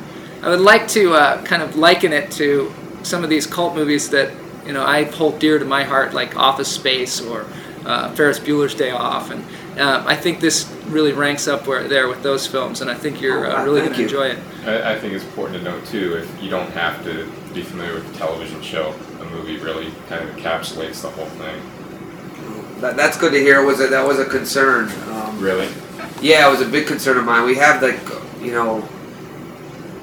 I 0.42 0.48
would 0.48 0.60
like 0.60 0.88
to 0.88 1.14
uh, 1.14 1.42
kind 1.44 1.62
of 1.62 1.76
liken 1.76 2.12
it 2.12 2.30
to 2.32 2.72
some 3.04 3.22
of 3.22 3.30
these 3.30 3.46
cult 3.46 3.74
movies 3.74 4.10
that 4.10 4.32
you 4.66 4.72
know 4.72 4.84
I 4.84 5.04
hold 5.04 5.38
dear 5.38 5.58
to 5.58 5.64
my 5.64 5.84
heart, 5.84 6.14
like 6.14 6.36
Office 6.36 6.68
Space 6.70 7.20
or 7.20 7.46
uh, 7.84 8.10
Ferris 8.14 8.38
Bueller's 8.38 8.74
Day 8.74 8.90
Off, 8.90 9.30
and 9.30 9.44
uh, 9.78 10.02
I 10.06 10.16
think 10.16 10.40
this 10.40 10.70
really 10.86 11.12
ranks 11.12 11.48
up 11.48 11.66
where 11.66 11.88
there 11.88 12.08
with 12.08 12.22
those 12.22 12.46
films, 12.46 12.80
and 12.80 12.90
I 12.90 12.94
think 12.94 13.20
you're 13.20 13.46
uh, 13.46 13.60
Oh, 13.62 13.64
really 13.64 13.80
going 13.80 13.94
to 13.94 14.02
enjoy 14.02 14.26
it. 14.28 14.38
I, 14.66 14.92
I 14.94 14.98
think 14.98 15.14
it's 15.14 15.24
important 15.24 15.58
to 15.58 15.64
note 15.64 15.84
too, 15.86 16.14
if 16.16 16.42
you 16.42 16.50
don't 16.50 16.70
have 16.72 17.02
to 17.04 17.30
be 17.54 17.62
familiar 17.62 17.94
with 17.94 18.10
the 18.12 18.18
television 18.18 18.60
show, 18.62 18.92
the 19.18 19.24
movie 19.26 19.56
really 19.58 19.90
kind 20.08 20.22
of 20.28 20.34
encapsulates 20.36 21.02
the 21.02 21.10
whole 21.10 21.26
thing. 21.26 21.60
that, 22.80 22.96
that's 22.96 23.16
good 23.18 23.32
to 23.32 23.38
hear. 23.40 23.64
Was 23.64 23.80
a, 23.80 23.88
that 23.88 24.06
was 24.06 24.18
a 24.18 24.24
concern. 24.26 24.90
Um, 25.10 25.38
Really? 25.40 25.68
Yeah, 26.20 26.46
it 26.46 26.50
was 26.50 26.60
a 26.60 26.68
big 26.68 26.86
concern 26.86 27.16
of 27.18 27.24
mine. 27.24 27.44
We 27.44 27.56
have 27.56 27.82
like, 27.82 27.98
you 28.40 28.52
know, 28.52 28.88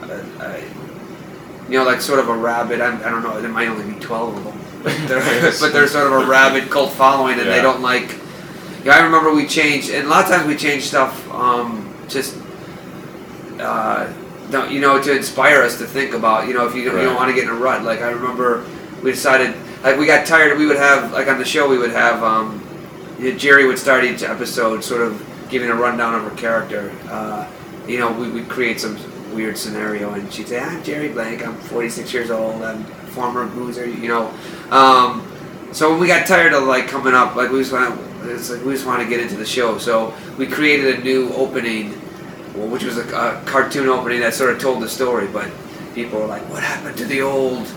a, 0.01 0.19
a, 0.43 0.63
you 1.69 1.77
know, 1.77 1.85
like 1.85 2.01
sort 2.01 2.19
of 2.19 2.29
a 2.29 2.35
rabid. 2.35 2.81
I, 2.81 2.95
I 2.97 3.09
don't 3.09 3.23
know. 3.23 3.39
There 3.41 3.51
might 3.51 3.67
only 3.67 3.93
be 3.93 3.99
twelve 3.99 4.35
of 4.35 4.43
them, 4.43 4.59
but 4.83 4.97
they're, 5.07 5.51
but 5.59 5.71
they're 5.71 5.87
sort 5.87 6.07
of 6.07 6.13
a 6.13 6.25
rabid 6.25 6.69
cult 6.69 6.91
following, 6.93 7.39
and 7.39 7.47
they 7.47 7.61
don't 7.61 7.81
like. 7.81 8.17
Yeah, 8.83 8.93
I 8.95 8.99
remember 9.01 9.33
we 9.33 9.45
changed, 9.45 9.89
and 9.89 10.07
a 10.07 10.09
lot 10.09 10.23
of 10.23 10.31
times 10.31 10.47
we 10.47 10.55
change 10.55 10.83
stuff 10.83 11.29
um, 11.31 11.93
just. 12.07 12.37
Uh, 13.59 14.11
don't, 14.49 14.71
you 14.71 14.79
know, 14.79 15.01
to 15.01 15.15
inspire 15.15 15.61
us 15.61 15.77
to 15.77 15.85
think 15.85 16.13
about, 16.13 16.47
you 16.47 16.53
know, 16.53 16.67
if 16.67 16.73
you, 16.73 16.83
you 16.83 16.91
don't 16.91 17.15
want 17.15 17.29
to 17.29 17.35
get 17.35 17.43
in 17.43 17.49
a 17.49 17.53
rut. 17.53 17.83
Like 17.83 18.01
I 18.01 18.09
remember, 18.09 18.65
we 19.03 19.11
decided, 19.11 19.55
like 19.83 19.97
we 19.97 20.05
got 20.05 20.25
tired. 20.25 20.57
We 20.57 20.65
would 20.65 20.77
have, 20.77 21.11
like 21.11 21.27
on 21.27 21.37
the 21.37 21.45
show, 21.45 21.69
we 21.69 21.77
would 21.77 21.91
have, 21.91 22.23
um, 22.23 22.65
you 23.19 23.31
know, 23.31 23.37
Jerri 23.37 23.67
would 23.67 23.77
start 23.77 24.03
each 24.03 24.23
episode 24.23 24.83
sort 24.83 25.01
of 25.01 25.25
giving 25.49 25.69
a 25.69 25.75
rundown 25.75 26.15
of 26.15 26.23
her 26.23 26.35
character. 26.35 26.91
Uh, 27.07 27.47
you 27.87 27.99
know, 27.99 28.11
we 28.11 28.29
would 28.29 28.49
create 28.49 28.79
some 28.79 28.97
weird 29.33 29.57
scenario, 29.57 30.13
and 30.13 30.31
she'd 30.31 30.47
say, 30.47 30.59
"I'm 30.59 30.81
Jerri 30.83 31.13
Blank. 31.13 31.45
I'm 31.45 31.55
46 31.55 32.13
years 32.13 32.31
old. 32.31 32.61
I'm 32.61 32.81
a 32.81 32.85
former 33.11 33.45
boozer." 33.47 33.85
You 33.87 34.07
know, 34.07 34.33
um, 34.71 35.25
so 35.71 35.91
when 35.91 35.99
we 35.99 36.07
got 36.07 36.25
tired 36.27 36.53
of 36.53 36.63
like 36.63 36.87
coming 36.87 37.13
up, 37.13 37.35
like 37.35 37.51
we 37.51 37.59
just 37.59 37.71
want, 37.71 37.99
it's 38.23 38.49
like 38.49 38.63
we 38.63 38.73
just 38.73 38.85
want 38.85 39.01
to 39.01 39.07
get 39.07 39.19
into 39.19 39.35
the 39.35 39.45
show. 39.45 39.77
So 39.77 40.13
we 40.37 40.47
created 40.47 40.99
a 40.99 41.03
new 41.03 41.31
opening, 41.33 41.91
which 42.55 42.83
was 42.83 42.97
a, 42.97 43.07
a 43.15 43.41
cartoon 43.45 43.87
opening 43.87 44.19
that 44.21 44.33
sort 44.33 44.51
of 44.53 44.59
told 44.59 44.81
the 44.81 44.89
story, 44.89 45.27
but 45.27 45.49
people 45.95 46.19
were 46.19 46.27
like, 46.27 46.47
"What 46.49 46.63
happened 46.63 46.97
to 46.97 47.05
the 47.05 47.21
old?" 47.21 47.67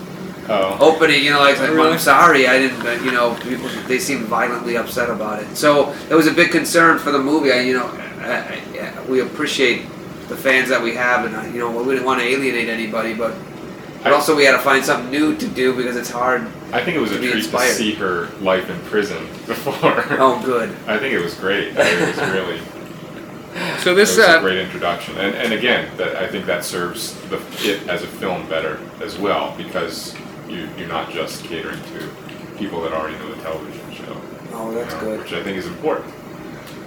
Oh. 0.49 0.77
opening, 0.81 1.23
you 1.23 1.29
know, 1.29 1.39
like, 1.39 1.57
like 1.57 1.69
Really? 1.69 1.93
I'm 1.93 1.99
sorry, 1.99 2.47
I 2.47 2.59
didn't, 2.59 3.05
you 3.05 3.13
know, 3.13 3.33
people 3.35 3.69
they 3.87 3.97
seemed 3.97 4.25
violently 4.25 4.75
upset 4.75 5.09
about 5.09 5.41
it. 5.41 5.55
So 5.55 5.95
it 6.09 6.15
was 6.15 6.27
a 6.27 6.33
big 6.33 6.51
concern 6.51 6.99
for 6.99 7.11
the 7.13 7.19
movie. 7.19 7.53
I, 7.53 7.61
you 7.61 7.75
know, 7.75 7.87
I, 8.19 8.61
I, 8.77 9.05
we 9.07 9.21
appreciate 9.21 9.83
the 10.27 10.35
fans 10.37 10.69
that 10.69 10.81
we 10.81 10.95
have, 10.95 11.25
and 11.31 11.53
you 11.53 11.59
know, 11.59 11.71
we 11.83 11.93
didn't 11.93 12.05
want 12.05 12.21
to 12.21 12.25
alienate 12.27 12.69
anybody, 12.69 13.13
but 13.13 13.33
but 14.03 14.11
I- 14.11 14.15
also 14.15 14.35
we 14.35 14.43
had 14.45 14.53
to 14.53 14.59
find 14.59 14.83
something 14.83 15.09
new 15.11 15.35
to 15.37 15.47
do 15.47 15.75
because 15.75 15.95
it's 15.95 16.09
hard. 16.09 16.47
I 16.71 16.83
think 16.83 16.97
it 16.97 16.99
was 16.99 17.11
to 17.11 17.17
a 17.17 17.21
be 17.21 17.31
treat 17.31 17.43
inspired. 17.43 17.69
to 17.69 17.73
see 17.75 17.93
her 17.95 18.27
life 18.41 18.69
in 18.69 18.79
prison 18.81 19.25
before. 19.47 20.03
Oh, 20.19 20.41
good. 20.43 20.69
I 20.87 20.97
think 20.97 21.13
it 21.13 21.19
was 21.21 21.35
great. 21.35 21.77
I 21.77 21.83
think 21.85 22.01
it 22.01 22.17
was 22.17 22.29
really 22.31 22.59
So 23.79 23.91
it 23.91 23.95
this, 23.95 24.17
was 24.17 24.25
a 24.25 24.37
uh, 24.37 24.41
great 24.41 24.57
introduction, 24.57 25.15
and 25.17 25.35
and 25.35 25.53
again, 25.53 25.95
that 25.97 26.15
I 26.15 26.27
think 26.27 26.45
that 26.47 26.63
serves 26.65 27.13
the 27.29 27.37
it 27.59 27.87
as 27.87 28.01
a 28.03 28.07
film 28.07 28.47
better 28.49 28.79
as 29.01 29.17
well 29.19 29.53
because 29.57 30.15
you 30.49 30.67
you're 30.77 30.87
not 30.87 31.11
just 31.11 31.43
catering 31.45 31.79
to 31.93 32.09
people 32.57 32.81
that 32.81 32.93
already 32.93 33.15
know 33.19 33.29
the 33.35 33.41
television 33.43 33.91
show. 33.93 34.17
Oh, 34.53 34.71
you 34.71 34.77
that's 34.79 34.93
know, 34.95 34.99
good. 35.01 35.19
Which 35.21 35.33
I 35.33 35.43
think 35.43 35.57
is 35.57 35.67
important. 35.67 36.11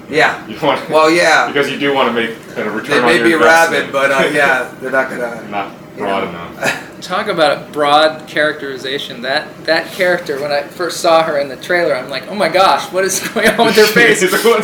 Yeah. 0.08 0.46
You 0.46 0.58
want 0.60 0.88
Well, 0.90 1.10
yeah. 1.10 1.46
because 1.52 1.70
you 1.70 1.78
do 1.78 1.94
want 1.94 2.08
to 2.08 2.12
make 2.12 2.38
kind 2.54 2.68
of 2.68 2.74
return 2.74 2.90
They 2.90 2.98
on 2.98 3.06
may 3.06 3.28
your 3.28 3.38
be 3.38 3.44
rabid, 3.44 3.92
but 3.92 4.10
uh, 4.10 4.28
yeah, 4.32 4.74
they're 4.80 4.90
not 4.90 5.10
gonna. 5.10 5.48
not 5.48 5.72
you 5.96 6.02
broad 6.02 6.24
know. 6.24 6.30
enough. 6.30 7.00
talk 7.00 7.28
about 7.28 7.56
a 7.56 7.72
broad 7.72 8.28
characterization. 8.28 9.22
That 9.22 9.64
that 9.64 9.90
character, 9.92 10.40
when 10.40 10.52
I 10.52 10.62
first 10.62 11.00
saw 11.00 11.22
her 11.22 11.38
in 11.38 11.48
the 11.48 11.56
trailer, 11.56 11.94
I'm 11.94 12.10
like, 12.10 12.28
oh 12.28 12.34
my 12.34 12.48
gosh, 12.50 12.92
what 12.92 13.04
is 13.04 13.26
going 13.28 13.48
on 13.48 13.66
with 13.66 13.76
her 13.76 13.86
face? 13.86 14.22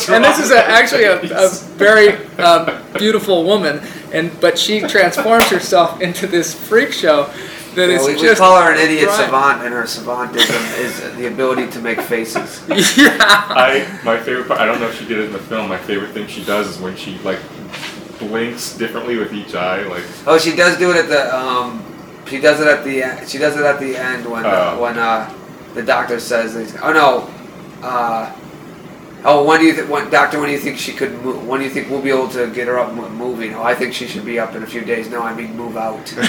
And 0.09 0.23
this 0.23 0.39
is 0.39 0.51
a, 0.51 0.63
actually 0.69 1.05
a, 1.05 1.21
a 1.23 1.49
very 1.49 2.19
uh, 2.39 2.83
beautiful 2.99 3.45
woman, 3.45 3.81
and 4.13 4.31
but 4.41 4.59
she 4.59 4.81
transforms 4.81 5.49
herself 5.49 6.01
into 6.03 6.27
this 6.27 6.55
freak 6.55 6.93
show, 6.93 7.33
that 7.75 7.89
Yeah, 7.89 7.97
is 8.01 8.07
we, 8.07 8.15
we 8.29 8.35
call 8.35 8.61
her 8.61 8.73
an 8.73 8.79
idiot 8.79 9.09
right. 9.09 9.25
savant, 9.25 9.63
and 9.65 9.73
her 9.75 9.85
savantism 9.85 10.79
is 10.79 11.17
the 11.17 11.27
ability 11.27 11.71
to 11.73 11.81
make 11.81 12.01
faces. 12.01 12.63
yeah. 12.97 13.17
I 13.21 13.87
my 14.05 14.19
favorite 14.19 14.49
part. 14.49 14.61
I 14.61 14.67
don't 14.67 14.81
know 14.81 14.89
if 14.89 14.99
she 14.99 15.07
did 15.07 15.19
it 15.19 15.25
in 15.27 15.33
the 15.33 15.39
film. 15.39 15.69
My 15.69 15.79
favorite 15.79 16.11
thing 16.13 16.27
she 16.27 16.45
does 16.45 16.67
is 16.69 16.79
when 16.81 16.97
she 16.97 17.19
like 17.19 17.39
blinks 18.19 18.77
differently 18.77 19.17
with 19.17 19.33
each 19.33 19.55
eye. 19.55 19.83
Like 19.85 20.05
Oh, 20.27 20.39
she 20.39 20.55
does 20.55 20.79
do 20.79 20.91
it 20.91 20.97
at 20.97 21.09
the. 21.09 21.35
Um, 21.37 21.85
she 22.29 22.41
does 22.41 22.61
it 22.61 22.67
at 22.67 22.85
the. 22.85 22.99
e- 23.23 23.27
She 23.27 23.39
does 23.39 23.57
it 23.57 23.65
at 23.65 23.81
the 23.81 23.97
end 23.97 24.31
when 24.31 24.45
uh, 24.47 24.77
when 24.77 24.99
uh, 24.99 25.33
the 25.75 25.83
doctor 25.83 26.21
says. 26.21 26.77
Oh 26.83 26.93
no. 26.93 27.29
Uh, 27.87 28.33
oh, 29.25 29.45
when 29.45 29.61
do 29.61 29.67
you 29.67 29.75
think? 29.75 29.89
When, 29.91 30.11
doctor, 30.11 30.39
when 30.39 30.49
do 30.49 30.53
you 30.55 30.61
think 30.61 30.79
she 30.79 30.93
could? 30.93 31.13
Move, 31.23 31.47
when 31.47 31.61
do 31.61 31.67
you 31.67 31.73
think 31.73 31.89
we'll 31.91 32.03
be 32.03 32.11
able 32.11 32.29
to 32.31 32.51
get 32.53 32.67
her 32.69 32.79
up 32.79 32.93
mo- 32.95 33.09
moving? 33.11 33.55
Oh, 33.55 33.63
I 33.63 33.75
think 33.75 33.95
she 33.95 34.07
should 34.07 34.25
be 34.25 34.39
up 34.39 34.55
in 34.55 34.63
a 34.63 34.67
few 34.67 34.83
days. 34.85 35.09
No, 35.11 35.23
I 35.23 35.35
mean 35.35 35.57
move 35.57 35.77
out. 35.77 36.13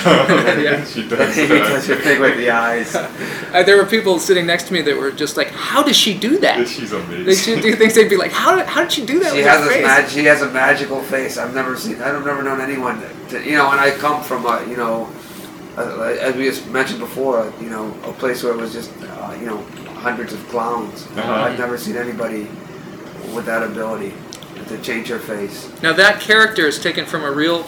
Yeah. 0.63 0.83
she 0.85 1.01
And 1.01 1.09
does. 1.09 1.35
he 1.35 1.47
does 1.47 1.88
her 1.88 1.95
thing 1.95 2.21
with 2.21 2.38
the 2.38 2.50
eyes. 2.51 2.95
Uh, 2.95 3.63
there 3.63 3.77
were 3.77 3.85
people 3.85 4.19
sitting 4.19 4.45
next 4.45 4.65
to 4.67 4.73
me 4.73 4.81
that 4.81 4.95
were 4.97 5.12
just 5.12 5.38
like, 5.38 5.50
"How 5.50 5.81
does 5.83 5.95
she 5.97 6.17
do 6.17 6.38
that?" 6.39 6.67
She's 6.67 6.91
They 6.91 6.97
amazing. 6.97 7.55
should 7.55 7.62
do 7.63 7.75
things. 7.75 7.95
They'd 7.95 8.09
be 8.09 8.17
like, 8.17 8.31
"How 8.31 8.55
did, 8.55 8.65
how 8.67 8.81
did 8.81 8.91
she 8.91 9.05
do 9.05 9.19
that 9.19 9.31
She 9.31 9.38
with 9.38 9.47
has 9.47 9.59
her 9.59 9.65
this 9.65 9.73
face?" 9.75 9.85
mag- 9.85 10.09
She 10.09 10.23
has 10.25 10.41
a 10.41 10.50
magical 10.51 11.01
face. 11.01 11.38
I've 11.38 11.53
never 11.53 11.75
seen. 11.75 12.01
I've 12.01 12.23
never 12.25 12.43
known 12.43 12.62
anyone. 12.62 13.01
To, 13.29 13.43
you 13.43 13.57
know, 13.57 13.71
and 13.71 13.79
I 13.79 13.91
come 13.91 14.23
from 14.23 14.45
a 14.45 14.65
you 14.69 14.77
know, 14.77 15.09
uh, 15.77 16.01
as 16.21 16.35
we 16.35 16.45
just 16.45 16.67
mentioned 16.69 17.00
before, 17.00 17.51
you 17.62 17.69
know, 17.69 17.88
a 18.05 18.12
place 18.13 18.43
where 18.43 18.53
it 18.53 18.57
was 18.57 18.71
just 18.73 18.91
uh, 19.01 19.35
you 19.39 19.45
know 19.45 19.57
hundreds 20.00 20.33
of 20.33 20.47
clowns. 20.50 21.07
Uh-huh. 21.17 21.31
I've 21.33 21.57
never 21.57 21.77
seen 21.77 21.95
anybody 21.97 22.47
with 23.33 23.45
that 23.45 23.63
ability 23.63 24.13
to 24.67 24.81
change 24.81 25.07
her 25.07 25.19
face. 25.19 25.71
Now 25.81 25.93
that 25.93 26.21
character 26.21 26.67
is 26.67 26.79
taken 26.79 27.05
from 27.05 27.23
a 27.23 27.31
real 27.31 27.65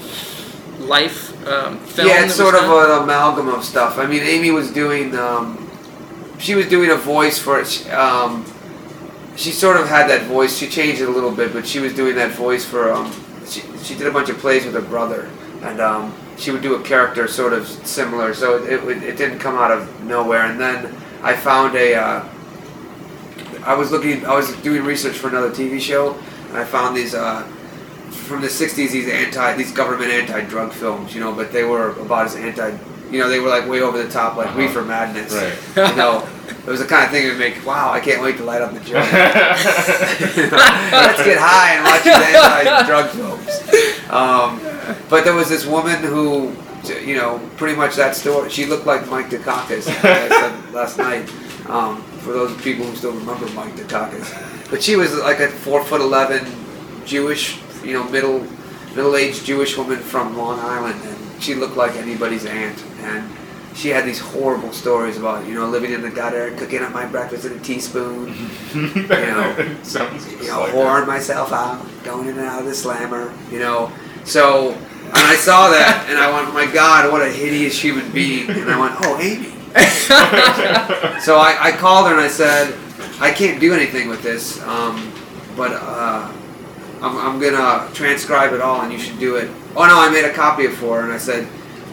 life 0.80 1.32
um, 1.48 1.80
film. 1.80 2.08
yeah, 2.08 2.26
it's 2.26 2.36
sort 2.36 2.56
of 2.56 2.62
done? 2.62 2.92
an 2.92 3.04
amalgam 3.04 3.50
of 3.50 3.64
stuff. 3.64 3.98
I 3.98 4.06
mean, 4.06 4.24
Amy 4.24 4.52
was 4.52 4.72
doing. 4.72 5.16
Um, 5.16 5.62
she 6.38 6.56
was 6.56 6.68
doing 6.68 6.92
a 6.92 6.96
voice 6.96 7.40
for 7.40 7.60
it. 7.60 7.68
She, 7.68 7.90
um, 7.90 8.46
she 9.36 9.52
sort 9.52 9.78
of 9.78 9.88
had 9.88 10.10
that 10.10 10.24
voice. 10.24 10.58
She 10.58 10.68
changed 10.68 11.02
it 11.02 11.08
a 11.08 11.12
little 11.12 11.32
bit, 11.32 11.54
but 11.54 11.66
she 11.66 11.80
was 11.80 11.94
doing 11.94 12.16
that 12.16 12.32
voice 12.32 12.66
for. 12.66 12.92
Um, 12.92 13.12
she, 13.48 13.62
she 13.84 13.96
did 13.96 14.08
a 14.08 14.12
bunch 14.12 14.30
of 14.30 14.38
plays 14.38 14.66
with 14.66 14.74
her 14.74 14.82
brother, 14.82 15.30
and 15.62 15.80
um, 15.80 16.14
she 16.38 16.52
would 16.52 16.62
do 16.62 16.76
a 16.76 16.84
character 16.84 17.28
sort 17.28 17.54
of 17.54 17.68
similar. 17.68 18.34
So 18.34 18.64
it, 18.64 18.84
it, 18.84 19.04
it 19.04 19.18
didn't 19.18 19.40
come 19.40 19.56
out 19.56 19.72
of 19.72 20.04
nowhere. 20.04 20.46
And 20.46 20.60
then 20.60 20.94
I 21.22 21.36
found 21.36 21.76
a. 21.76 21.96
Uh, 21.96 22.30
I 23.66 23.74
was 23.74 23.92
looking. 23.92 24.26
I 24.26 24.34
was 24.36 24.56
doing 24.58 24.84
research 24.84 25.18
for 25.18 25.28
another 25.30 25.50
TV 25.52 25.80
show, 25.80 26.16
and 26.50 26.58
I 26.58 26.66
found 26.66 26.96
these. 26.96 27.14
Uh, 27.16 27.44
from 28.28 28.42
the 28.42 28.48
'60s, 28.48 28.76
these 28.92 29.08
anti, 29.10 29.54
these 29.56 29.72
government 29.72 30.10
anti-drug 30.12 30.72
films, 30.72 31.14
you 31.14 31.20
know, 31.20 31.32
but 31.34 31.52
they 31.52 31.64
were 31.64 31.90
about 32.00 32.26
as 32.26 32.36
anti, 32.36 32.76
you 33.12 33.20
know, 33.20 33.28
they 33.30 33.40
were 33.40 33.50
like 33.50 33.68
way 33.70 33.82
over 33.82 34.02
the 34.02 34.10
top, 34.10 34.36
like 34.36 34.48
Uh-huh. 34.48 34.60
Reefer 34.60 34.84
Madness. 34.84 35.32
Right. 35.34 35.90
You 35.92 35.96
know, 35.96 36.28
it 36.48 36.70
was 36.70 36.80
the 36.80 36.88
kind 36.88 37.04
of 37.06 37.12
thing 37.12 37.24
that 37.26 37.32
would 37.34 37.40
make, 37.40 37.64
wow, 37.66 37.92
I 37.92 38.00
can't 38.00 38.24
wait 38.24 38.38
to 38.38 38.44
light 38.44 38.62
up 38.64 38.74
the 38.74 38.80
joint. 38.80 39.06
Let's 40.32 41.24
get 41.24 41.38
high 41.38 41.76
and 41.76 41.84
watch 41.86 42.04
these 42.04 42.36
anti-drug 42.36 43.10
films. 43.12 44.10
Um, 44.10 44.60
but 45.10 45.24
there 45.24 45.34
was 45.36 45.50
this 45.50 45.66
woman 45.66 46.02
who, 46.02 46.56
you 47.06 47.16
know, 47.16 47.40
pretty 47.58 47.76
much 47.76 47.96
that 47.96 48.16
story. 48.16 48.50
She 48.50 48.66
looked 48.66 48.86
like 48.88 49.08
Mike 49.10 49.30
Dukakis. 49.30 49.88
like 49.88 50.04
I 50.04 50.30
said 50.30 50.74
last 50.74 50.98
night. 50.98 51.30
Um, 51.70 52.04
for 52.26 52.34
those 52.34 52.60
people 52.62 52.86
who 52.86 52.96
still 52.96 53.14
remember 53.14 53.48
Mike 53.54 53.76
Dukakis, 53.76 54.70
but 54.72 54.82
she 54.82 54.96
was 54.96 55.16
like 55.20 55.40
a 55.40 55.48
four 55.48 55.84
foot 55.84 56.02
eleven 56.02 56.46
Jewish, 57.06 57.60
you 57.84 57.94
know, 57.94 58.04
middle 58.10 58.40
middle 58.96 59.16
aged 59.16 59.46
Jewish 59.46 59.78
woman 59.78 60.00
from 60.00 60.36
Long 60.38 60.60
Island, 60.60 61.00
and 61.04 61.44
she 61.44 61.54
looked 61.54 61.78
like 61.78 61.96
anybody's 61.96 62.46
aunt. 62.46 62.84
And 63.00 63.30
she 63.76 63.90
had 63.90 64.06
these 64.06 64.20
horrible 64.20 64.72
stories 64.72 65.18
about, 65.18 65.46
you 65.46 65.54
know, 65.54 65.68
living 65.68 65.92
in 65.92 66.02
the 66.02 66.10
gutter, 66.10 66.52
cooking 66.56 66.82
up 66.82 66.94
my 66.94 67.06
breakfast 67.06 67.46
in 67.46 67.54
a 67.54 67.60
teaspoon, 67.60 68.34
you 68.74 69.08
know, 69.08 69.78
Sounds 69.84 70.32
you 70.32 70.48
know, 70.48 70.62
like 70.62 70.72
whoring 70.72 71.06
myself 71.06 71.52
out, 71.52 71.86
going 72.04 72.28
in 72.28 72.38
and 72.38 72.48
out 72.48 72.62
of 72.62 72.66
the 72.66 72.74
slammer, 72.74 73.34
you 73.52 73.60
know. 73.60 73.92
So, 74.24 74.72
and 74.72 75.14
I 75.14 75.36
saw 75.36 75.70
that, 75.70 76.08
and 76.10 76.18
I 76.18 76.32
went, 76.34 76.48
oh 76.50 76.54
my 76.54 76.74
God, 76.74 77.12
what 77.12 77.22
a 77.22 77.30
hideous 77.30 77.80
human 77.80 78.12
being. 78.12 78.50
And 78.50 78.72
I 78.72 78.80
went, 78.80 78.96
oh, 79.00 79.20
Amy. 79.20 79.55
so 81.22 81.38
I, 81.38 81.58
I 81.60 81.72
called 81.78 82.08
her 82.08 82.14
and 82.14 82.22
I 82.22 82.28
said, 82.28 82.74
I 83.20 83.32
can't 83.32 83.60
do 83.60 83.74
anything 83.74 84.08
with 84.10 84.22
this, 84.24 84.62
um, 84.64 85.12
but 85.58 85.72
uh, 85.74 86.32
I'm, 87.02 87.18
I'm 87.18 87.40
gonna 87.40 87.90
transcribe 87.94 88.54
it 88.54 88.62
all, 88.62 88.82
and 88.82 88.92
you 88.94 89.00
should 89.00 89.20
do 89.20 89.36
it. 89.36 89.50
Oh 89.76 89.86
no, 89.86 90.00
I 90.00 90.10
made 90.10 90.26
a 90.26 90.34
copy 90.34 90.66
of 90.66 90.74
it 90.74 90.76
for 90.76 90.98
her, 91.00 91.04
and 91.04 91.14
I 91.14 91.18
said, 91.18 91.48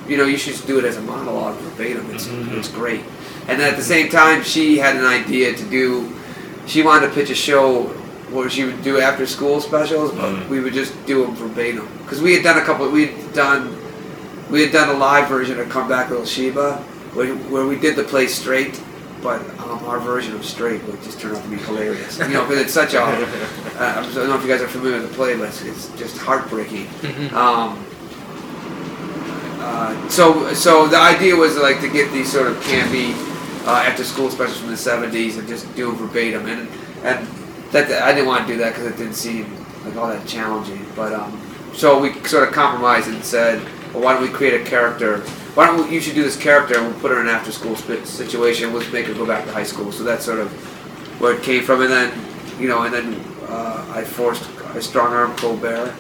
you 0.08 0.16
know, 0.16 0.24
you 0.24 0.36
should 0.36 0.52
just 0.54 0.66
do 0.66 0.78
it 0.78 0.84
as 0.84 0.96
a 0.96 1.00
monologue 1.00 1.56
verbatim. 1.58 2.08
It's 2.14 2.26
it's 2.28 2.68
great. 2.68 3.02
And 3.48 3.58
then 3.60 3.68
at 3.72 3.76
the 3.76 3.82
same 3.84 4.08
time, 4.08 4.42
she 4.42 4.78
had 4.78 4.96
an 4.96 5.04
idea 5.04 5.54
to 5.54 5.64
do. 5.70 6.12
She 6.66 6.82
wanted 6.82 7.08
to 7.08 7.12
pitch 7.14 7.30
a 7.30 7.34
show 7.34 7.84
where 8.30 8.48
she 8.48 8.64
would 8.64 8.82
do 8.82 9.00
after 9.00 9.26
school 9.26 9.60
specials, 9.60 10.12
but 10.12 10.32
Mm. 10.34 10.48
we 10.48 10.60
would 10.60 10.72
just 10.72 10.94
do 11.06 11.24
them 11.26 11.34
verbatim 11.34 11.86
because 12.04 12.20
we 12.22 12.34
had 12.34 12.42
done 12.44 12.58
a 12.58 12.62
couple. 12.64 12.88
We 12.90 13.06
had 13.06 13.32
done 13.34 13.76
we 14.50 14.62
had 14.62 14.72
done 14.72 14.88
a 14.88 14.98
live 14.98 15.28
version 15.28 15.58
of 15.60 15.68
Come 15.68 15.88
Back 15.88 16.10
Little 16.10 16.26
Sheba, 16.26 16.82
where, 17.14 17.34
where 17.34 17.66
we 17.66 17.76
did 17.78 17.96
the 17.96 18.04
play 18.04 18.26
straight, 18.26 18.80
but 19.22 19.40
um, 19.60 19.84
our 19.84 20.00
version 20.00 20.34
of 20.34 20.44
straight 20.44 20.82
would 20.84 21.02
just 21.02 21.20
turn 21.20 21.34
out 21.36 21.42
to 21.42 21.48
be 21.48 21.56
hilarious. 21.56 22.18
You 22.18 22.28
know, 22.28 22.42
because 22.46 22.60
it's 22.64 22.72
such 22.72 22.94
a. 22.94 23.02
Uh, 23.02 23.16
I 23.78 24.02
don't 24.14 24.28
know 24.28 24.36
if 24.36 24.42
you 24.42 24.48
guys 24.48 24.60
are 24.60 24.68
familiar 24.68 25.00
with 25.00 25.10
the 25.10 25.14
play, 25.16 25.36
but 25.36 25.48
it's, 25.48 25.62
it's 25.62 25.88
just 25.98 26.18
heartbreaking. 26.18 26.86
Mhm. 26.86 27.32
Um, 27.32 27.84
uh, 29.60 30.08
so, 30.08 30.52
so 30.54 30.86
the 30.88 30.98
idea 30.98 31.36
was 31.36 31.56
like 31.56 31.80
to 31.80 31.88
get 31.88 32.10
these 32.12 32.30
sort 32.32 32.48
of 32.48 32.56
campy 32.64 33.14
uh, 33.66 33.84
after 33.86 34.02
school 34.02 34.28
specials 34.30 34.58
from 34.58 34.68
the 34.70 34.74
'70s 34.74 35.38
and 35.38 35.46
just 35.46 35.72
do 35.76 35.86
them 35.86 35.96
verbatim, 35.96 36.46
and 36.46 36.68
and 37.04 37.26
that 37.70 37.90
I 38.02 38.12
didn't 38.12 38.26
want 38.26 38.46
to 38.46 38.52
do 38.52 38.58
that 38.58 38.70
because 38.74 38.86
it 38.86 38.96
didn't 38.96 39.14
seem 39.14 39.46
like 39.84 39.96
all 39.96 40.08
that 40.08 40.26
challenging. 40.26 40.84
But 40.96 41.12
um, 41.12 41.40
so 41.74 42.00
we 42.00 42.12
sort 42.24 42.46
of 42.48 42.52
compromised 42.54 43.08
and 43.08 43.22
said, 43.24 43.62
well, 43.94 44.02
why 44.02 44.14
don't 44.14 44.22
we 44.22 44.28
create 44.28 44.60
a 44.60 44.64
character? 44.64 45.22
Why 45.54 45.66
don't 45.66 45.86
we, 45.86 45.94
you 45.94 46.00
should 46.00 46.14
do 46.14 46.22
this 46.22 46.36
character 46.36 46.78
and 46.78 46.86
we'll 46.86 47.00
put 47.00 47.10
her 47.10 47.20
in 47.20 47.28
an 47.28 47.34
after 47.34 47.52
school 47.52 47.76
situation. 47.76 48.72
Let's 48.72 48.90
make 48.90 49.06
her 49.06 49.14
go 49.14 49.26
back 49.26 49.44
to 49.44 49.52
high 49.52 49.64
school. 49.64 49.92
So 49.92 50.02
that's 50.02 50.24
sort 50.24 50.40
of 50.40 50.50
where 51.20 51.34
it 51.34 51.42
came 51.42 51.62
from, 51.62 51.82
and 51.82 51.90
then 51.90 52.12
you 52.58 52.68
know, 52.68 52.82
and 52.82 52.92
then 52.94 53.14
uh, 53.48 53.92
I 53.94 54.04
forced 54.04 54.48
I 54.74 54.80
strong 54.80 55.12
armed 55.12 55.36
Colbert 55.38 55.94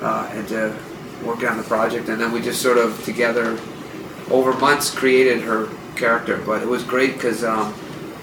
uh, 0.00 0.32
into 0.34 0.76
working 1.24 1.48
on 1.48 1.58
the 1.58 1.62
project, 1.62 2.08
and 2.08 2.20
then 2.20 2.32
we 2.32 2.40
just 2.40 2.62
sort 2.62 2.78
of 2.78 3.04
together 3.04 3.58
over 4.30 4.52
months 4.54 4.94
created 4.94 5.42
her 5.42 5.68
character. 5.94 6.38
But 6.38 6.62
it 6.62 6.68
was 6.68 6.82
great 6.84 7.14
because 7.14 7.44
um, 7.44 7.74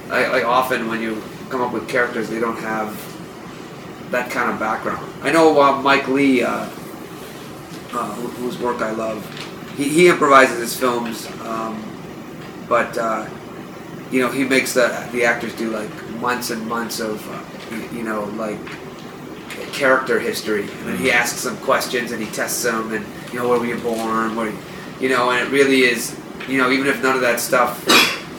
I, 0.09 0.43
often 0.43 0.87
when 0.87 1.01
you 1.01 1.21
come 1.49 1.61
up 1.61 1.71
with 1.71 1.87
characters, 1.87 2.29
they 2.29 2.39
don't 2.39 2.57
have 2.57 2.89
that 4.11 4.31
kind 4.31 4.51
of 4.51 4.59
background. 4.59 5.05
I 5.21 5.31
know 5.31 5.61
uh, 5.61 5.81
Mike 5.81 6.07
Leigh, 6.07 6.43
uh, 6.43 6.69
uh, 7.93 8.13
whose 8.39 8.57
work 8.57 8.81
I 8.81 8.91
love. 8.91 9.46
He, 9.77 9.89
he 9.89 10.07
improvises 10.07 10.59
his 10.59 10.75
films, 10.75 11.27
um, 11.41 11.81
but 12.67 12.97
uh, 12.97 13.29
you 14.11 14.19
know 14.19 14.31
he 14.31 14.43
makes 14.43 14.73
the 14.73 15.07
the 15.11 15.23
actors 15.23 15.55
do 15.55 15.69
like 15.69 16.09
months 16.19 16.49
and 16.49 16.67
months 16.67 16.99
of 16.99 17.23
uh, 17.29 17.95
you, 17.95 18.03
know 18.03 18.23
like 18.35 18.59
character 19.73 20.19
history, 20.19 20.63
and 20.63 20.87
then 20.87 20.97
he 20.97 21.11
asks 21.11 21.43
them 21.43 21.55
questions 21.57 22.11
and 22.11 22.21
he 22.21 22.29
tests 22.31 22.63
them, 22.63 22.91
and 22.91 23.05
you 23.31 23.37
know 23.37 23.47
where 23.47 23.59
were 23.59 23.67
you 23.67 23.77
born, 23.77 24.35
where 24.35 24.51
you 24.99 25.09
know, 25.09 25.29
and 25.29 25.47
it 25.47 25.51
really 25.51 25.81
is 25.81 26.19
you 26.47 26.57
know 26.57 26.71
even 26.71 26.87
if 26.87 27.03
none 27.03 27.15
of 27.15 27.21
that 27.21 27.39
stuff 27.39 27.85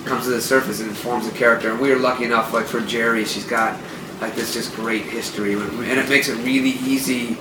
comes 0.06 0.24
to 0.24 0.30
the 0.30 0.40
surface, 0.40 0.80
it 0.80 0.88
informs 0.88 1.30
the 1.30 1.38
character. 1.38 1.70
And 1.70 1.80
we 1.80 1.90
were 1.90 2.00
lucky 2.00 2.24
enough, 2.24 2.52
like 2.52 2.66
for 2.66 2.80
Jerri, 2.80 3.24
she's 3.24 3.46
got 3.46 3.78
like 4.20 4.34
this 4.34 4.52
just 4.52 4.74
great 4.74 5.04
history, 5.04 5.52
and 5.52 6.00
it 6.00 6.08
makes 6.08 6.28
it 6.28 6.34
really 6.44 6.70
easy 6.70 7.38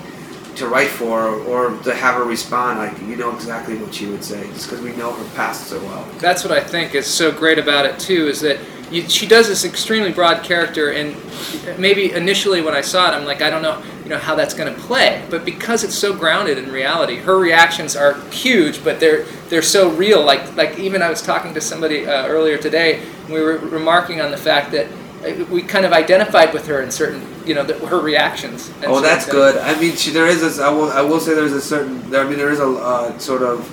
to 0.57 0.67
write 0.67 0.89
for 0.89 1.29
or 1.45 1.77
to 1.83 1.93
have 1.93 2.15
her 2.15 2.23
respond. 2.23 2.79
Like 2.79 2.99
you 3.01 3.15
know 3.15 3.33
exactly 3.33 3.77
what 3.77 3.93
she 3.93 4.07
would 4.07 4.23
say, 4.23 4.47
just 4.53 4.69
because 4.69 4.83
we 4.83 4.95
know 4.95 5.11
her 5.13 5.35
past 5.35 5.67
so 5.67 5.79
well. 5.79 6.07
That's 6.19 6.43
what 6.43 6.51
I 6.51 6.61
think 6.63 6.95
is 6.95 7.07
so 7.07 7.31
great 7.31 7.59
about 7.59 7.85
it 7.85 7.99
too. 7.99 8.27
Is 8.27 8.41
that 8.41 8.59
you, 8.91 9.07
she 9.09 9.27
does 9.27 9.47
this 9.47 9.65
extremely 9.65 10.11
broad 10.11 10.43
character, 10.43 10.91
and 10.91 11.15
maybe 11.77 12.11
initially 12.11 12.61
when 12.61 12.73
I 12.73 12.81
saw 12.81 13.11
it, 13.11 13.15
I'm 13.15 13.25
like, 13.25 13.41
I 13.41 13.49
don't 13.49 13.61
know, 13.61 13.83
you 14.03 14.09
know, 14.09 14.17
how 14.17 14.33
that's 14.35 14.53
going 14.53 14.73
to 14.73 14.79
play. 14.79 15.25
But 15.29 15.43
because 15.43 15.83
it's 15.83 15.95
so 15.95 16.15
grounded 16.15 16.57
in 16.57 16.71
reality, 16.71 17.17
her 17.17 17.37
reactions 17.37 17.95
are 17.95 18.19
huge, 18.29 18.83
but 18.83 18.99
they're 18.99 19.23
they're 19.49 19.61
so 19.61 19.89
real. 19.91 20.23
Like 20.23 20.55
like 20.55 20.79
even 20.79 21.01
I 21.01 21.09
was 21.09 21.21
talking 21.21 21.53
to 21.53 21.61
somebody 21.61 22.05
uh, 22.07 22.27
earlier 22.27 22.57
today, 22.57 23.03
and 23.25 23.33
we 23.33 23.41
were 23.41 23.57
remarking 23.57 24.21
on 24.21 24.31
the 24.31 24.37
fact 24.37 24.71
that 24.71 24.87
we 25.49 25.61
kind 25.63 25.85
of 25.85 25.93
identified 25.93 26.53
with 26.53 26.67
her 26.67 26.81
in 26.81 26.91
certain, 26.91 27.21
you 27.45 27.53
know, 27.55 27.63
the, 27.63 27.73
her 27.87 27.99
reactions. 27.99 28.71
Oh, 28.85 28.99
that's 29.01 29.25
things. 29.25 29.35
good. 29.35 29.57
I 29.57 29.79
mean, 29.79 29.95
she, 29.95 30.11
there 30.11 30.27
is 30.27 30.41
this. 30.41 30.59
I 30.59 30.69
will. 30.69 30.89
I 30.91 31.01
will 31.01 31.19
say 31.19 31.33
there's 31.35 31.53
a 31.53 31.61
certain. 31.61 32.09
There, 32.09 32.21
I 32.23 32.27
mean, 32.29 32.37
there 32.37 32.51
is 32.51 32.59
a 32.59 32.67
uh, 32.69 33.17
sort 33.17 33.41
of 33.43 33.65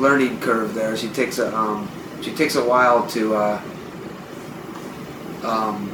learning 0.00 0.40
curve 0.40 0.74
there. 0.74 0.96
She 0.96 1.08
takes 1.08 1.38
a. 1.38 1.54
Um, 1.56 1.88
she 2.22 2.32
takes 2.34 2.54
a 2.56 2.64
while 2.64 3.06
to. 3.08 3.34
Uh, 3.34 3.60
um, 5.44 5.92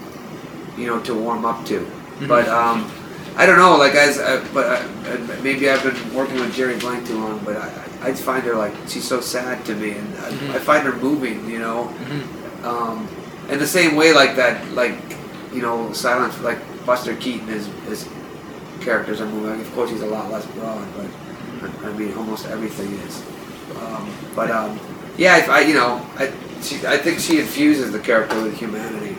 you 0.77 0.87
know, 0.87 1.01
to 1.01 1.15
warm 1.15 1.45
up 1.45 1.65
to. 1.67 1.81
Mhm. 2.21 2.29
But 2.29 2.49
um, 2.49 2.91
I 3.37 3.47
don't 3.47 3.59
know, 3.59 3.77
like 3.77 3.95
as, 3.95 4.19
uh, 4.19 4.45
but 4.55 4.67
uh, 4.67 5.19
maybe 5.43 5.69
I've 5.69 5.83
been 5.83 6.15
working 6.15 6.37
with 6.37 6.55
Jerri 6.55 6.79
Blank 6.81 7.07
too 7.07 7.19
long, 7.19 7.39
but 7.45 7.57
I, 7.57 8.09
I 8.09 8.13
find 8.15 8.43
her 8.45 8.55
like 8.55 8.73
she's 8.89 9.05
so 9.07 9.21
sad 9.21 9.65
to 9.67 9.75
me, 9.75 9.93
and 9.93 10.15
I, 10.19 10.31
Mhm. 10.31 10.51
I 10.55 10.59
find 10.59 10.85
her 10.87 10.93
moving, 10.97 11.49
you 11.51 11.59
know, 11.59 11.93
Mhm. 12.05 12.65
um, 12.65 13.09
in 13.53 13.59
the 13.59 13.67
same 13.67 13.95
way 13.97 14.13
like 14.13 14.35
that, 14.37 14.73
like 14.73 14.97
you 15.53 15.61
know, 15.61 15.93
Silence, 15.93 16.41
like 16.41 16.59
Buster 16.87 17.15
Keaton, 17.17 17.47
his 17.47 17.67
his 17.87 18.09
characters 18.81 19.21
are 19.21 19.27
moving. 19.27 19.61
Of 19.61 19.73
course, 19.75 19.91
he's 19.91 20.01
a 20.01 20.07
lot 20.07 20.31
less 20.31 20.47
broad, 20.47 20.89
but 20.97 21.71
I, 21.85 21.93
mean, 21.93 22.15
almost 22.15 22.47
everything 22.47 22.93
is. 22.93 23.23
Um, 23.77 24.11
but 24.35 24.51
um, 24.51 24.81
yeah, 25.17 25.45
I, 25.49 25.59
I 25.59 25.61
you 25.61 25.75
know, 25.75 26.05
I 26.17 26.33
she, 26.63 26.87
I 26.87 26.97
think 26.97 27.21
she 27.21 27.41
infuses 27.41 27.93
the 27.93 28.01
character 28.01 28.43
with 28.43 28.57
humanity. 28.57 29.17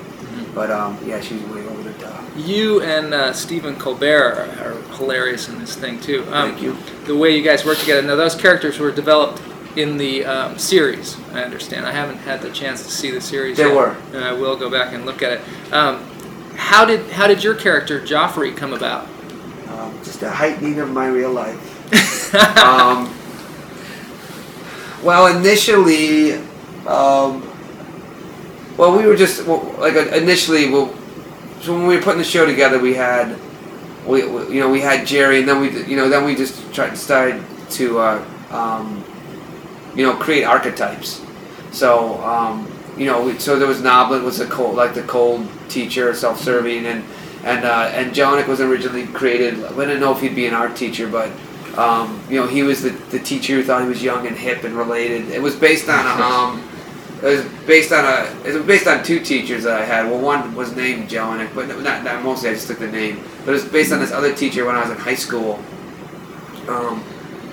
But 0.56 0.72
um, 0.72 0.98
yeah, 1.06 1.22
she's 1.22 1.42
way 1.44 1.66
over 1.66 1.84
the 1.84 1.94
top. 1.94 2.24
You 2.36 2.82
and 2.82 3.14
uh, 3.14 3.34
Stephen 3.34 3.76
Colbert 3.76 4.34
are, 4.34 4.68
are 4.68 4.82
hilarious 4.98 5.48
in 5.48 5.60
this 5.60 5.76
thing 5.76 6.00
too. 6.00 6.22
Um, 6.32 6.52
Thank 6.52 6.62
you. 6.62 6.78
The 7.06 7.16
way 7.16 7.36
you 7.36 7.44
guys 7.44 7.66
work 7.66 7.78
together. 7.78 8.02
Now 8.02 8.16
those 8.16 8.36
characters 8.36 8.80
were 8.80 8.92
developed 8.92 9.42
in 9.76 9.98
the 9.98 10.26
um, 10.26 10.58
series. 10.58 11.18
I 11.32 11.44
understand. 11.44 11.86
I 11.86 11.92
haven't 11.92 12.18
had 12.18 12.42
the 12.42 12.52
chance 12.52 12.84
to 12.84 12.92
see 12.92 13.12
the 13.12 13.22
series. 13.22 13.58
They 13.58 13.68
yet. 13.68 13.76
were. 13.76 13.96
And 14.14 14.24
I 14.24 14.34
will 14.34 14.56
go 14.56 14.70
back 14.70 14.94
and 14.94 15.06
look 15.06 15.22
at 15.22 15.34
it. 15.34 15.74
Um, 15.74 16.04
how 16.56 16.86
did 16.86 17.10
how 17.12 17.28
did 17.28 17.44
your 17.44 17.56
character 17.56 18.04
Geoffrey 18.04 18.52
come 18.52 18.74
about? 18.74 19.08
Um, 19.68 19.98
just 20.04 20.22
a 20.22 20.30
heightening 20.30 20.80
of 20.80 20.92
my 20.92 21.08
real 21.08 21.32
life. 21.32 21.70
um, 22.58 23.14
well, 25.04 25.36
initially, 25.36 26.34
um, 26.88 27.50
well, 28.78 28.98
we 28.98 29.06
were 29.06 29.16
just 29.16 29.46
well, 29.46 29.76
like 29.80 29.96
uh, 29.96 30.16
initially. 30.16 30.70
Well, 30.70 30.96
so 31.62 31.74
when 31.74 31.88
we 31.88 31.96
were 31.96 32.02
putting 32.02 32.20
the 32.20 32.26
show 32.26 32.46
together, 32.46 32.80
we 32.80 32.94
had, 32.94 33.40
we, 34.06 34.28
we 34.28 34.54
you 34.54 34.60
know 34.60 34.70
we 34.70 34.82
had 34.82 35.08
Jerri, 35.08 35.40
and 35.40 35.48
then 35.48 35.60
we 35.60 35.86
you 35.86 35.96
know 35.96 36.10
then 36.10 36.24
we 36.24 36.36
just 36.36 36.74
tried 36.74 36.96
started 36.98 37.44
to 37.72 38.00
uh, 38.00 38.26
um, 38.52 39.04
you 39.96 40.06
know 40.06 40.16
create 40.16 40.44
archetypes. 40.44 41.22
So 41.72 42.22
um, 42.24 42.72
you 42.98 43.06
know 43.06 43.36
so 43.38 43.58
there 43.58 43.68
was 43.68 43.82
Noblet 43.82 44.24
was 44.24 44.40
a 44.40 44.48
cold 44.48 44.76
like 44.76 44.94
the 44.94 45.04
cold 45.04 45.48
teacher, 45.70 46.14
self-serving, 46.14 46.86
and 46.86 47.04
and 47.44 47.66
uh, 47.66 47.92
and 47.94 48.14
Jonick 48.14 48.48
was 48.48 48.62
originally 48.62 49.08
created. 49.08 49.64
I 49.64 49.70
didn't 49.76 50.00
know 50.00 50.14
if 50.14 50.22
he'd 50.22 50.36
be 50.36 50.48
an 50.48 50.54
art 50.54 50.76
teacher, 50.76 51.08
but 51.08 51.32
um, 51.78 52.22
you 52.30 52.40
know 52.40 52.48
he 52.48 52.64
was 52.64 52.82
the, 52.82 52.90
the 52.90 53.20
teacher 53.20 53.54
who 53.54 53.64
thought 53.64 53.82
he 53.82 53.88
was 53.88 54.04
young 54.04 54.28
and 54.28 54.36
hip 54.36 54.64
and 54.64 54.76
related. 54.76 55.30
It 55.30 55.42
was 55.42 55.56
based 55.56 55.90
on 55.90 56.06
a, 56.06 56.24
um, 56.24 56.70
it 57.22 57.38
was 57.38 57.46
based 57.66 57.92
on 57.92 58.06
a 58.06 58.48
it 58.48 58.54
was 58.54 58.66
based 58.66 58.88
on 58.88 59.04
two 59.04 59.20
teachers 59.20 59.64
that 59.64 59.82
I 59.82 59.86
had. 59.86 60.10
Well, 60.10 60.20
one 60.20 60.56
was 60.56 60.76
named 60.76 61.10
Jonick, 61.10 61.54
but 61.54 61.68
not, 61.68 62.04
not 62.04 62.24
mostly 62.24 62.50
I 62.50 62.54
just 62.54 62.68
took 62.68 62.80
the 62.80 62.88
name. 62.88 63.24
But 63.46 63.52
it 63.52 63.54
was 63.54 63.66
based 63.66 63.92
on 63.92 64.00
this 64.00 64.12
other 64.12 64.34
teacher 64.34 64.66
when 64.66 64.76
I 64.76 64.82
was 64.82 64.92
in 64.92 64.98
high 64.98 65.16
school. 65.16 65.60
Um, 66.68 67.04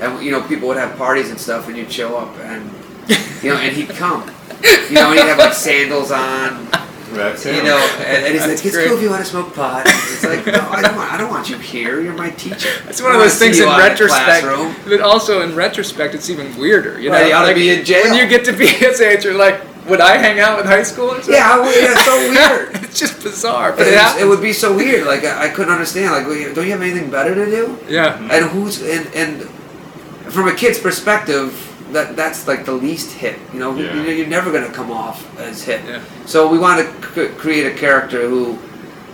and 0.00 0.22
you 0.24 0.30
know 0.30 0.42
people 0.46 0.68
would 0.68 0.76
have 0.78 0.96
parties 0.96 1.30
and 1.30 1.38
stuff, 1.40 1.68
and 1.68 1.76
you'd 1.76 1.92
show 1.92 2.16
up, 2.16 2.36
and 2.40 2.70
you 3.42 3.50
know, 3.50 3.56
and 3.56 3.74
he'd 3.76 3.88
come. 4.02 4.22
You 4.88 4.94
know, 4.96 5.10
and 5.10 5.18
he'd 5.18 5.26
have 5.28 5.38
like 5.38 5.54
sandals 5.54 6.10
on, 6.12 6.68
That's 7.12 7.44
him. 7.44 7.56
you 7.56 7.62
know, 7.62 7.78
and, 7.98 8.24
and 8.26 8.34
he's 8.34 8.44
That's 8.46 8.60
like, 8.62 8.66
"It's 8.66 8.76
great. 8.76 8.88
cool 8.88 8.96
if 8.98 9.02
you 9.02 9.08
want 9.10 9.24
to 9.24 9.30
smoke 9.30 9.54
pot." 9.54 9.84
It's 9.86 10.22
like, 10.24 10.44
no, 10.46 10.60
I 10.70 10.82
don't 10.82 10.96
want. 10.96 11.12
I 11.12 11.16
don't 11.16 11.30
want 11.30 11.48
you 11.48 11.56
here. 11.58 12.00
You're 12.02 12.12
my 12.14 12.30
teacher. 12.30 12.68
It's 12.88 13.00
one 13.00 13.12
of 13.12 13.18
those 13.20 13.38
things 13.38 13.58
in 13.58 13.64
you 13.64 13.70
out 13.70 13.78
the 13.78 13.88
retrospect, 13.88 14.42
classroom. 14.44 14.74
but 14.86 15.00
also 15.00 15.40
in 15.42 15.54
retrospect, 15.54 16.14
it's 16.14 16.28
even 16.28 16.54
weirder. 16.58 17.00
You 17.00 17.10
Well, 17.10 17.20
know, 17.22 17.28
you 17.28 17.34
ought 17.34 17.48
to 17.48 17.54
be 17.54 17.70
in 17.70 17.84
jail. 17.84 18.04
when 18.04 18.14
you 18.14 18.26
get 18.28 18.44
to 18.46 18.52
be 18.52 18.66
his 18.66 19.00
age. 19.00 19.24
You're 19.24 19.34
like, 19.38 19.60
would 19.88 20.00
I 20.02 20.18
hang 20.18 20.40
out 20.40 20.58
with 20.58 20.66
high 20.66 20.82
schoolers? 20.82 21.26
Yeah, 21.26 21.42
how 21.42 21.62
weird- 21.62 21.96
that's 21.96 22.04
so 22.04 22.16
weird. 22.30 22.84
it's 22.84 22.98
just 23.00 23.22
bizarre, 23.22 23.70
but 23.70 23.78
But 23.78 23.86
it, 23.88 23.94
it, 23.94 24.22
it 24.22 24.26
would 24.28 24.42
be 24.42 24.52
so 24.52 24.76
weird. 24.76 25.06
Like 25.06 25.24
I, 25.24 25.46
I 25.46 25.48
couldn't 25.48 25.72
understand. 25.72 26.12
Like, 26.12 26.26
don't 26.54 26.64
you 26.66 26.72
have 26.72 26.82
anything 26.82 27.10
better 27.10 27.34
to 27.34 27.46
do? 27.46 27.78
yeah. 27.88 28.18
And 28.30 28.50
who's 28.50 28.82
and 28.82 29.06
and 29.14 29.48
from 30.30 30.48
a 30.48 30.54
kid's 30.54 30.78
perspective, 30.78 31.66
that 31.92 32.16
that's 32.16 32.46
like 32.46 32.64
the 32.64 32.72
least 32.72 33.12
hit. 33.12 33.38
You 33.52 33.58
know, 33.60 33.74
Yeah. 33.76 33.94
you, 33.94 34.02
you're 34.12 34.26
never 34.26 34.52
gonna 34.52 34.70
come 34.72 34.90
off 34.90 35.18
as 35.38 35.62
hit. 35.64 35.84
Yeah. 35.84 36.02
So 36.26 36.48
we 36.48 36.58
want 36.58 36.80
to 36.86 37.12
c- 37.28 37.34
create 37.36 37.66
a 37.66 37.74
character 37.76 38.28
who, 38.28 38.54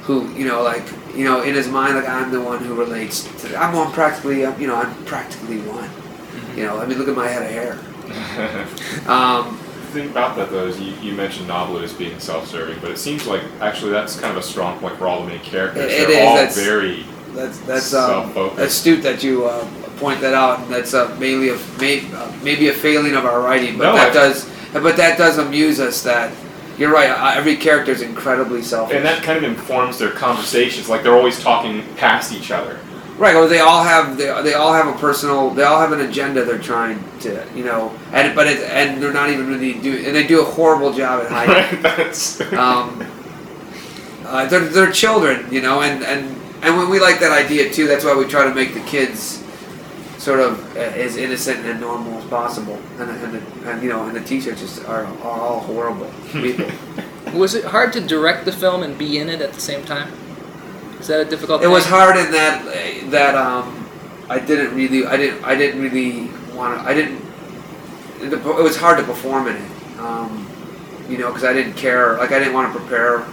who 0.03 0.29
you 0.35 0.47
know, 0.47 0.63
like 0.63 0.85
you 1.15 1.25
know, 1.25 1.43
in 1.43 1.55
his 1.55 1.69
mind, 1.69 1.97
like 1.97 2.09
I'm 2.09 2.31
the 2.31 2.41
one 2.41 2.63
who 2.63 2.75
relates. 2.75 3.25
to 3.43 3.57
I'm 3.57 3.75
on 3.75 3.93
practically, 3.93 4.41
you 4.41 4.67
know, 4.67 4.77
I'm 4.77 4.95
practically 5.05 5.61
one. 5.61 5.89
Mm-hmm. 5.89 6.59
You 6.59 6.65
know, 6.67 6.79
I 6.79 6.87
mean, 6.87 6.99
look 6.99 7.09
at 7.09 7.17
my 7.17 7.29
head 7.29 7.43
of 7.43 7.51
hair. 7.51 7.79
Um, 9.09 9.59
The 9.93 10.03
thing 10.03 10.11
about 10.11 10.37
that 10.37 10.51
though 10.51 10.67
is 10.67 10.79
you, 10.81 10.93
you 11.01 11.13
mentioned 11.15 11.49
Noblet 11.49 11.83
as 11.85 11.93
being 11.95 12.19
self-serving, 12.21 12.81
but 12.83 12.91
it 12.91 12.99
seems 12.99 13.27
like 13.27 13.41
actually 13.61 13.93
that's 13.93 14.19
kind 14.21 14.31
of 14.37 14.37
a 14.37 14.47
strong 14.47 14.79
point 14.79 14.97
for 14.99 15.07
all 15.07 15.23
the 15.23 15.29
main 15.29 15.41
characters. 15.41 15.91
It- 15.91 16.03
it 16.03 16.09
They're 16.09 16.45
is, 16.49 16.59
all 16.59 16.65
very 16.65 17.07
that's 17.37 17.59
that's 17.61 17.95
um, 17.95 18.31
astute 18.59 19.03
that 19.03 19.23
you 19.23 19.47
uh, 19.47 19.65
point 19.99 20.21
that 20.23 20.35
out, 20.35 20.61
and 20.61 20.73
that's 20.73 20.95
uh, 20.95 21.15
mainly 21.21 21.51
a 21.51 21.59
may, 21.79 22.11
uh, 22.13 22.31
maybe 22.43 22.69
a 22.69 22.73
failing 22.73 23.15
of 23.15 23.25
our 23.25 23.41
writing, 23.41 23.79
but 23.79 23.85
No, 23.85 23.93
that 23.97 24.11
I- 24.11 24.15
does, 24.15 24.51
but 24.73 24.97
that 24.97 25.17
does 25.19 25.39
amuse 25.39 25.79
us. 25.81 26.03
That 26.03 26.33
you're 26.79 26.93
right. 26.93 27.11
Uh, 27.11 27.39
every 27.39 27.57
character 27.57 27.93
is 27.93 28.03
incredibly 28.03 28.63
selfish. 28.63 28.97
and 28.97 29.05
that 29.05 29.23
kind 29.23 29.39
of 29.39 29.45
informs 29.45 29.99
their 29.99 30.11
conversations. 30.11 30.89
Like 30.89 31.03
they're 31.03 31.15
always 31.17 31.39
talking 31.41 31.83
past 31.97 32.33
each 32.33 32.51
other. 32.51 32.79
Right. 33.19 33.35
or 33.35 33.49
they 33.49 33.61
all 33.61 33.83
have 33.83 34.19
they, 34.19 34.27
they 34.43 34.53
all 34.53 34.75
have 34.75 34.87
a 34.95 34.99
personal. 34.99 35.49
They 35.49 35.63
all 35.63 35.81
have 35.81 35.93
an 35.93 36.03
agenda 36.03 36.45
they're 36.45 36.59
trying 36.59 37.03
to 37.21 37.47
you 37.55 37.65
know, 37.65 37.91
and 38.13 38.35
but 38.35 38.47
it 38.47 38.61
and 38.71 39.03
they're 39.03 39.13
not 39.15 39.31
even 39.31 39.49
really 39.49 39.73
do 39.81 40.05
and 40.07 40.15
they 40.15 40.27
do 40.27 40.43
a 40.43 40.45
horrible 40.45 40.93
job 40.93 41.25
at 41.25 41.31
hiding. 41.31 41.55
Right? 41.55 41.83
That's 41.97 42.41
um, 42.53 43.07
uh, 44.27 44.45
they're 44.47 44.61
they're 44.69 44.93
children, 44.93 45.47
you 45.51 45.63
know, 45.63 45.81
and 45.81 46.05
and 46.05 46.36
and 46.63 46.77
when 46.77 46.89
we 46.89 46.99
like 47.01 47.21
that 47.21 47.33
idea 47.33 47.71
too, 47.71 47.87
that's 47.87 48.05
why 48.05 48.15
we 48.17 48.25
try 48.27 48.45
to 48.45 48.55
make 48.55 48.75
the 48.75 48.81
kids 48.81 49.43
sort 50.19 50.41
of 50.41 50.77
uh, 50.77 50.81
as 50.81 51.17
innocent 51.17 51.65
and 51.67 51.81
normal 51.81 52.19
as 52.19 52.25
possible, 52.25 52.81
and 52.99 53.11
and, 53.11 53.35
the, 53.35 53.71
and 53.71 53.83
you 53.83 53.89
know, 53.89 54.07
and 54.07 54.17
the 54.17 54.21
teachers 54.21 54.61
just 54.61 54.85
are, 54.87 55.05
are 55.05 55.41
all 55.41 55.61
horrible 55.61 56.11
people. 56.33 56.69
Was 57.35 57.55
it 57.55 57.65
hard 57.65 57.93
to 57.95 58.01
direct 58.01 58.45
the 58.45 58.53
film 58.53 58.83
and 58.83 58.97
be 58.97 59.19
in 59.19 59.29
it 59.29 59.41
at 59.41 59.53
the 59.53 59.61
same 59.61 59.85
time? 59.85 60.13
Is 60.99 61.09
that 61.09 61.21
a 61.21 61.25
difficult? 61.25 61.63
it 61.63 61.69
was 61.69 61.85
hard 61.85 62.17
in 62.17 62.33
that 62.33 62.65
that 63.11 63.35
um, 63.35 63.87
I 64.29 64.39
didn't 64.41 64.75
really 64.75 65.07
I 65.07 65.17
didn't 65.17 65.45
I 65.45 65.55
didn't 65.55 65.81
really 65.81 66.29
want 66.55 66.81
to 66.81 66.89
I 66.89 66.95
didn't 66.95 67.23
it 68.21 68.33
it 68.33 68.45
was 68.45 68.77
hard 68.77 68.99
to 68.99 69.05
perform 69.05 69.47
in 69.49 69.57
it 69.57 69.71
um, 70.01 70.49
you 71.09 71.19
know 71.19 71.29
because 71.29 71.45
I 71.45 71.53
didn't 71.53 71.75
care 71.75 72.17
like 72.17 72.33
I 72.33 72.39
didn't 72.39 72.55
want 72.55 72.73
to 72.73 72.79
prepare 72.79 73.25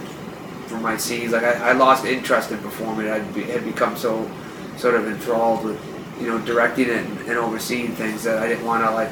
for 0.66 0.78
my 0.78 0.96
scenes 0.96 1.32
like 1.32 1.44
I, 1.44 1.70
I 1.70 1.72
lost 1.72 2.04
interest 2.04 2.50
in 2.50 2.58
performing 2.58 3.10
I 3.10 3.20
be, 3.20 3.42
had 3.42 3.64
become 3.64 3.96
so 3.96 4.30
sort 4.76 4.94
of 4.94 5.06
enthralled 5.06 5.64
with 5.64 5.80
you 6.20 6.28
know 6.28 6.38
directing 6.44 6.88
it 6.88 6.96
and, 6.96 7.18
and 7.20 7.38
overseeing 7.38 7.92
things 7.92 8.22
that 8.24 8.38
I 8.42 8.48
didn't 8.48 8.64
want 8.64 8.84
to 8.84 8.90
like 8.90 9.10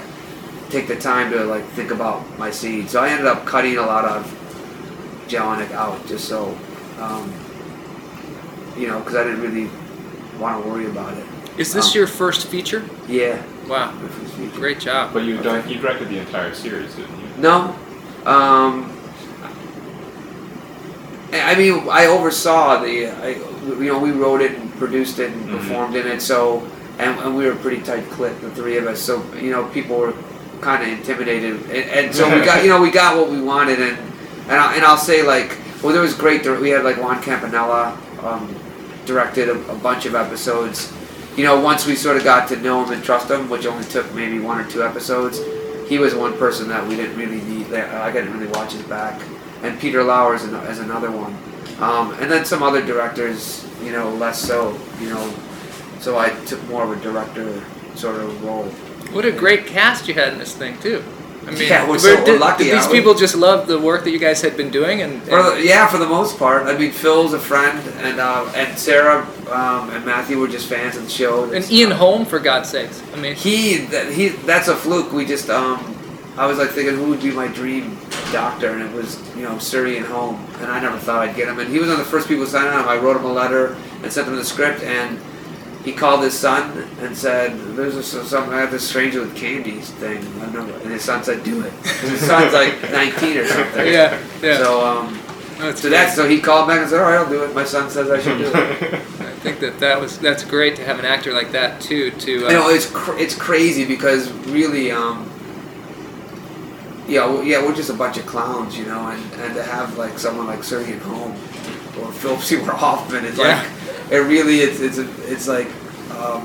take 0.71 0.89
the 0.89 0.97
time 0.97 1.31
to 1.33 1.45
like 1.45 1.65
think 1.71 1.91
about 1.91 2.39
my 2.39 2.51
scenes 2.51 2.91
so 2.91 3.03
I 3.03 3.11
ended 3.11 3.27
up 3.27 3.45
cutting 3.47 3.77
a 3.77 3.83
lot 3.83 4.05
of 4.05 4.27
Jellineck 5.29 5.71
out 5.73 6.07
just 6.07 6.29
so 6.29 6.57
um, 6.99 7.33
you 8.77 8.89
know, 8.89 8.99
because 9.01 9.15
I 9.17 9.25
didn't 9.25 9.41
really 9.41 9.71
want 10.39 10.63
to 10.63 10.69
worry 10.69 10.87
about 10.87 11.17
it. 11.17 11.27
Is 11.59 11.73
this 11.73 11.89
um, 11.89 11.99
your 11.99 12.07
first 12.07 12.47
feature? 12.47 12.89
Yeah. 13.09 13.43
Wow, 13.69 13.93
first 13.99 14.35
feature. 14.35 14.57
great 14.57 14.81
job. 14.81 15.13
but 15.13 15.25
you 15.25 15.37
done 15.39 15.69
you 15.69 15.79
directed 15.79 16.09
the 16.09 16.19
entire 16.19 16.55
series, 16.55 16.95
didn't 16.95 17.21
you? 17.21 17.27
No. 17.39 17.77
Um, 18.25 18.99
I 21.53 21.55
mean, 21.55 21.87
I 21.91 22.07
oversaw 22.07 22.81
the, 22.83 23.09
I, 23.09 23.29
you 23.79 23.93
know, 23.93 23.99
we 23.99 24.11
wrote 24.11 24.41
it 24.41 24.53
and 24.59 24.73
produced 24.79 25.19
it 25.19 25.31
and 25.33 25.51
Mhm. 25.51 25.59
performed 25.59 25.97
in 25.97 26.07
it, 26.07 26.23
so, 26.23 26.67
and, 26.99 27.19
and 27.21 27.37
we 27.37 27.45
were 27.45 27.53
a 27.53 27.57
pretty 27.57 27.83
tight 27.83 28.09
clique, 28.11 28.41
the 28.41 28.49
three 28.51 28.79
of 28.79 28.87
us, 28.87 29.01
so, 29.03 29.23
you 29.39 29.51
know, 29.51 29.65
people 29.65 29.99
were 29.99 30.15
kind 30.63 30.83
of 30.83 30.89
intimidated, 30.89 31.61
and, 31.71 31.91
and 31.91 32.15
so 32.15 32.25
we 32.35 32.43
got, 32.43 32.63
you 32.65 32.71
know, 32.71 32.81
we 32.81 32.91
got 32.91 33.17
what 33.19 33.29
we 33.31 33.41
wanted, 33.43 33.81
and, 33.83 33.99
and, 34.49 34.53
I, 34.59 34.77
and 34.77 34.85
I'll 34.85 34.97
say, 34.97 35.23
like, 35.23 35.59
well, 35.83 35.93
there 35.93 36.01
was 36.01 36.15
great, 36.15 36.47
we 36.47 36.71
had, 36.71 36.85
like, 36.85 36.97
Juan 36.97 37.21
Campanella, 37.23 37.99
um, 38.23 38.55
directed 39.05 39.51
a, 39.51 39.57
a 39.71 39.75
bunch 39.75 40.07
of 40.07 40.15
episodes, 40.15 40.91
you 41.37 41.45
know, 41.45 41.61
once 41.61 41.87
we 41.87 41.95
sort 41.97 42.17
of 42.17 42.25
got 42.25 42.49
to 42.49 42.57
know 42.57 42.83
him 42.85 42.93
and 42.93 43.05
trust 43.05 43.31
him, 43.31 43.51
which 43.51 43.67
only 43.67 43.85
took 43.85 44.11
maybe 44.15 44.39
one 44.39 44.59
or 44.59 44.65
two 44.71 44.83
episodes, 44.83 45.39
he 45.89 45.99
was 45.99 46.15
one 46.15 46.33
person 46.39 46.69
that 46.69 46.87
we 46.87 46.97
didn't 46.97 47.17
really 47.17 47.41
need. 47.43 47.67
That 47.67 47.93
I 47.95 48.11
didn't 48.11 48.33
really 48.39 48.51
watch 48.53 48.73
his 48.73 48.83
back, 48.83 49.21
and 49.63 49.79
Peter 49.81 50.03
Lauer 50.03 50.35
is, 50.35 50.45
an, 50.45 50.55
is 50.67 50.79
another 50.79 51.11
one, 51.11 51.37
um, 51.81 52.13
and 52.21 52.31
then 52.31 52.45
some 52.45 52.63
other 52.63 52.85
directors, 52.85 53.67
you 53.83 53.93
know, 53.93 54.11
less 54.15 54.41
so, 54.41 54.79
you 55.01 55.09
know. 55.09 55.33
So 56.01 56.19
I 56.19 56.31
took 56.47 56.63
more 56.69 56.83
of 56.85 56.91
a 56.91 57.01
director 57.03 57.63
sort 57.95 58.17
of 58.17 58.43
role. 58.45 58.65
What 59.15 59.25
a 59.25 59.33
great 59.33 59.67
cast 59.67 60.09
you 60.09 60.15
had 60.15 60.33
in 60.33 60.39
this 60.39 60.55
thing 60.55 60.79
too. 60.81 61.03
I 61.47 61.51
mean, 61.51 61.69
Yeah, 61.69 61.89
we're 61.89 61.99
so 61.99 62.25
did, 62.25 62.41
lucky, 62.41 62.65
did 62.65 62.77
these 62.79 62.87
people 62.87 63.15
just 63.15 63.35
love 63.35 63.67
the 63.67 63.79
work 63.79 64.05
that 64.05 64.11
you 64.11 64.19
guys 64.19 64.41
had 64.41 64.57
been 64.57 64.71
doing? 64.71 65.03
And, 65.03 65.21
For 65.25 65.43
the, 65.43 65.61
yeah, 65.63 65.89
for 65.89 65.99
the 65.99 66.07
most 66.07 66.39
part. 66.39 66.67
I 66.67 66.79
mean, 66.79 66.93
Phil's 66.93 67.33
a 67.35 67.39
friend, 67.39 67.79
and 67.99 68.21
uh, 68.21 68.51
and 68.55 68.79
Sarah 68.79 69.27
um, 69.51 69.91
and 69.91 70.05
Matthew 70.07 70.39
were 70.39 70.47
just 70.49 70.69
fans 70.69 70.97
of 70.97 71.03
the 71.05 71.11
show. 71.11 71.53
and 71.53 71.69
Ian 71.71 71.91
Holm, 71.91 72.25
for 72.27 72.39
God's 72.39 72.69
sakes. 72.69 73.03
I 73.13 73.17
mean, 73.17 73.35
He 73.35 73.79
that 73.87 74.13
he 74.13 74.29
that's 74.29 74.69
a 74.69 74.77
fluke. 74.77 75.13
We 75.13 75.25
just 75.27 75.51
um 75.51 75.79
I 76.39 76.47
was 76.47 76.59
like 76.59 76.71
thinking 76.71 76.95
who 76.97 77.07
would 77.11 77.21
be 77.23 77.33
my 77.33 77.49
dream 77.49 77.97
doctor 78.33 78.73
and 78.73 78.83
it 78.83 78.93
was, 78.95 79.21
you 79.37 79.43
know, 79.43 79.59
Sir 79.59 79.87
Ian 79.87 80.05
Holm 80.05 80.45
and 80.59 80.67
I 80.67 80.81
never 80.81 80.99
thought 80.99 81.29
I'd 81.29 81.37
get 81.37 81.49
him 81.49 81.59
and 81.59 81.71
he 81.71 81.79
was 81.79 81.89
one 81.89 82.01
of 82.01 82.05
the 82.05 82.11
first 82.11 82.29
people 82.29 82.47
signing 82.47 82.73
on. 82.73 82.89
I 82.89 82.97
wrote 82.97 83.17
him 83.17 83.25
a 83.25 83.33
letter 83.33 83.77
and 84.03 84.13
sent 84.13 84.29
him 84.29 84.37
the 84.37 84.45
script 84.45 84.83
and 84.83 85.21
he 85.85 85.93
called 85.93 86.23
his 86.23 86.39
son 86.39 86.89
and 87.01 87.17
said, 87.17 87.59
"There's 87.77 87.97
a, 87.97 88.03
something 88.03 88.55
I 88.55 88.61
have 88.61 88.71
this 88.71 88.89
stranger 88.89 89.21
with 89.21 89.35
candies 89.35 89.91
thing." 89.91 90.25
And 90.41 90.93
his 90.93 91.03
son 91.03 91.25
said, 91.25 91.43
"Do 91.43 91.65
it." 91.65 91.73
His 91.73 92.21
son's 92.21 92.53
like 92.53 92.81
19 92.93 93.37
or 93.39 93.47
something. 93.47 93.87
Yeah, 93.87 94.23
yeah. 94.41 94.59
So 94.59 94.87
um, 94.87 95.21
so 95.75 95.91
that's 95.91 96.15
so 96.15 96.29
he 96.29 96.41
called 96.41 96.69
back 96.69 96.81
and 96.81 96.91
said, 96.91 97.01
"All 97.01 97.11
right, 97.11 97.19
I'll 97.19 97.29
do 97.29 97.43
it." 97.45 97.55
My 97.55 97.65
son 97.65 97.91
says 97.91 98.11
I 98.11 98.21
should 98.21 98.39
do 98.39 98.47
it. 98.47 98.55
I 98.95 99.35
think 99.43 99.61
that 99.61 99.81
that 99.81 100.01
was 100.01 100.19
that's 100.19 100.45
great 100.45 100.77
to 100.77 100.85
have 100.85 100.99
an 100.99 101.05
actor 101.05 101.33
like 101.33 101.51
that 101.53 101.81
too. 101.81 102.11
To 102.13 102.47
uh, 102.47 102.49
you 102.49 102.55
know, 102.55 102.69
it's 102.69 102.89
cr- 102.89 103.19
it's 103.19 103.35
crazy 103.35 103.85
because 103.85 104.31
really, 104.47 104.93
um, 104.93 105.29
yeah, 107.13 107.27
well, 107.27 107.45
yeah, 107.45 107.63
we're 107.65 107.75
just 107.75 107.91
a 107.91 107.95
bunch 107.95 108.17
of 108.17 108.25
clowns, 108.27 108.77
you 108.79 108.87
know, 108.87 109.09
and, 109.09 109.23
and 109.43 109.55
to 109.55 109.63
have 109.63 109.99
like 109.99 110.19
someone 110.19 110.47
like 110.47 110.65
Sir 110.65 110.81
Ian 110.81 111.01
Holm 111.01 111.33
or 112.01 112.11
Philip 112.13 112.41
Seymour 112.49 112.75
Hoffman, 112.75 113.25
it's 113.25 113.39
Yeah. 113.39 113.63
like 113.63 114.13
it 114.13 114.19
really 114.19 114.61
it's 114.61 114.81
it's 114.81 114.99
it's 114.99 115.47
like 115.49 115.69
um, 116.19 116.43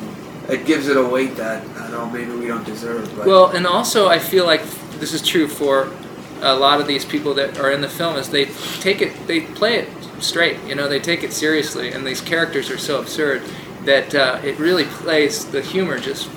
it 0.50 0.66
gives 0.66 0.88
it 0.88 0.98
a 0.98 1.04
weight 1.04 1.36
that 1.38 1.64
I 1.78 1.90
don't 1.90 1.92
know 1.92 2.10
maybe 2.10 2.32
we 2.32 2.48
don't 2.48 2.66
deserve. 2.66 3.12
But 3.16 3.28
Well, 3.28 3.48
and 3.52 3.66
also 3.66 4.08
I 4.10 4.20
feel 4.20 4.46
like 4.46 4.64
this 5.00 5.14
is 5.14 5.22
true 5.22 5.48
for 5.48 5.90
a 6.42 6.54
lot 6.56 6.80
of 6.82 6.88
these 6.88 7.06
people 7.06 7.34
that 7.36 7.60
are 7.60 7.72
in 7.72 7.82
the 7.82 7.90
film 7.90 8.16
is 8.18 8.30
they 8.30 8.46
take 8.80 9.02
it, 9.02 9.12
they 9.28 9.42
play 9.42 9.76
it 9.80 9.90
straight. 10.20 10.58
You 10.68 10.76
know, 10.76 10.88
they 10.88 11.00
take 11.00 11.24
it 11.24 11.34
seriously, 11.34 11.92
and 11.94 12.06
these 12.06 12.22
characters 12.22 12.70
are 12.70 12.78
so 12.78 13.00
absurd 13.00 13.42
that 13.86 14.14
uh, 14.14 14.40
it 14.44 14.60
really 14.60 14.86
plays. 14.86 15.46
The 15.46 15.62
humor 15.62 15.98
just 16.00 16.30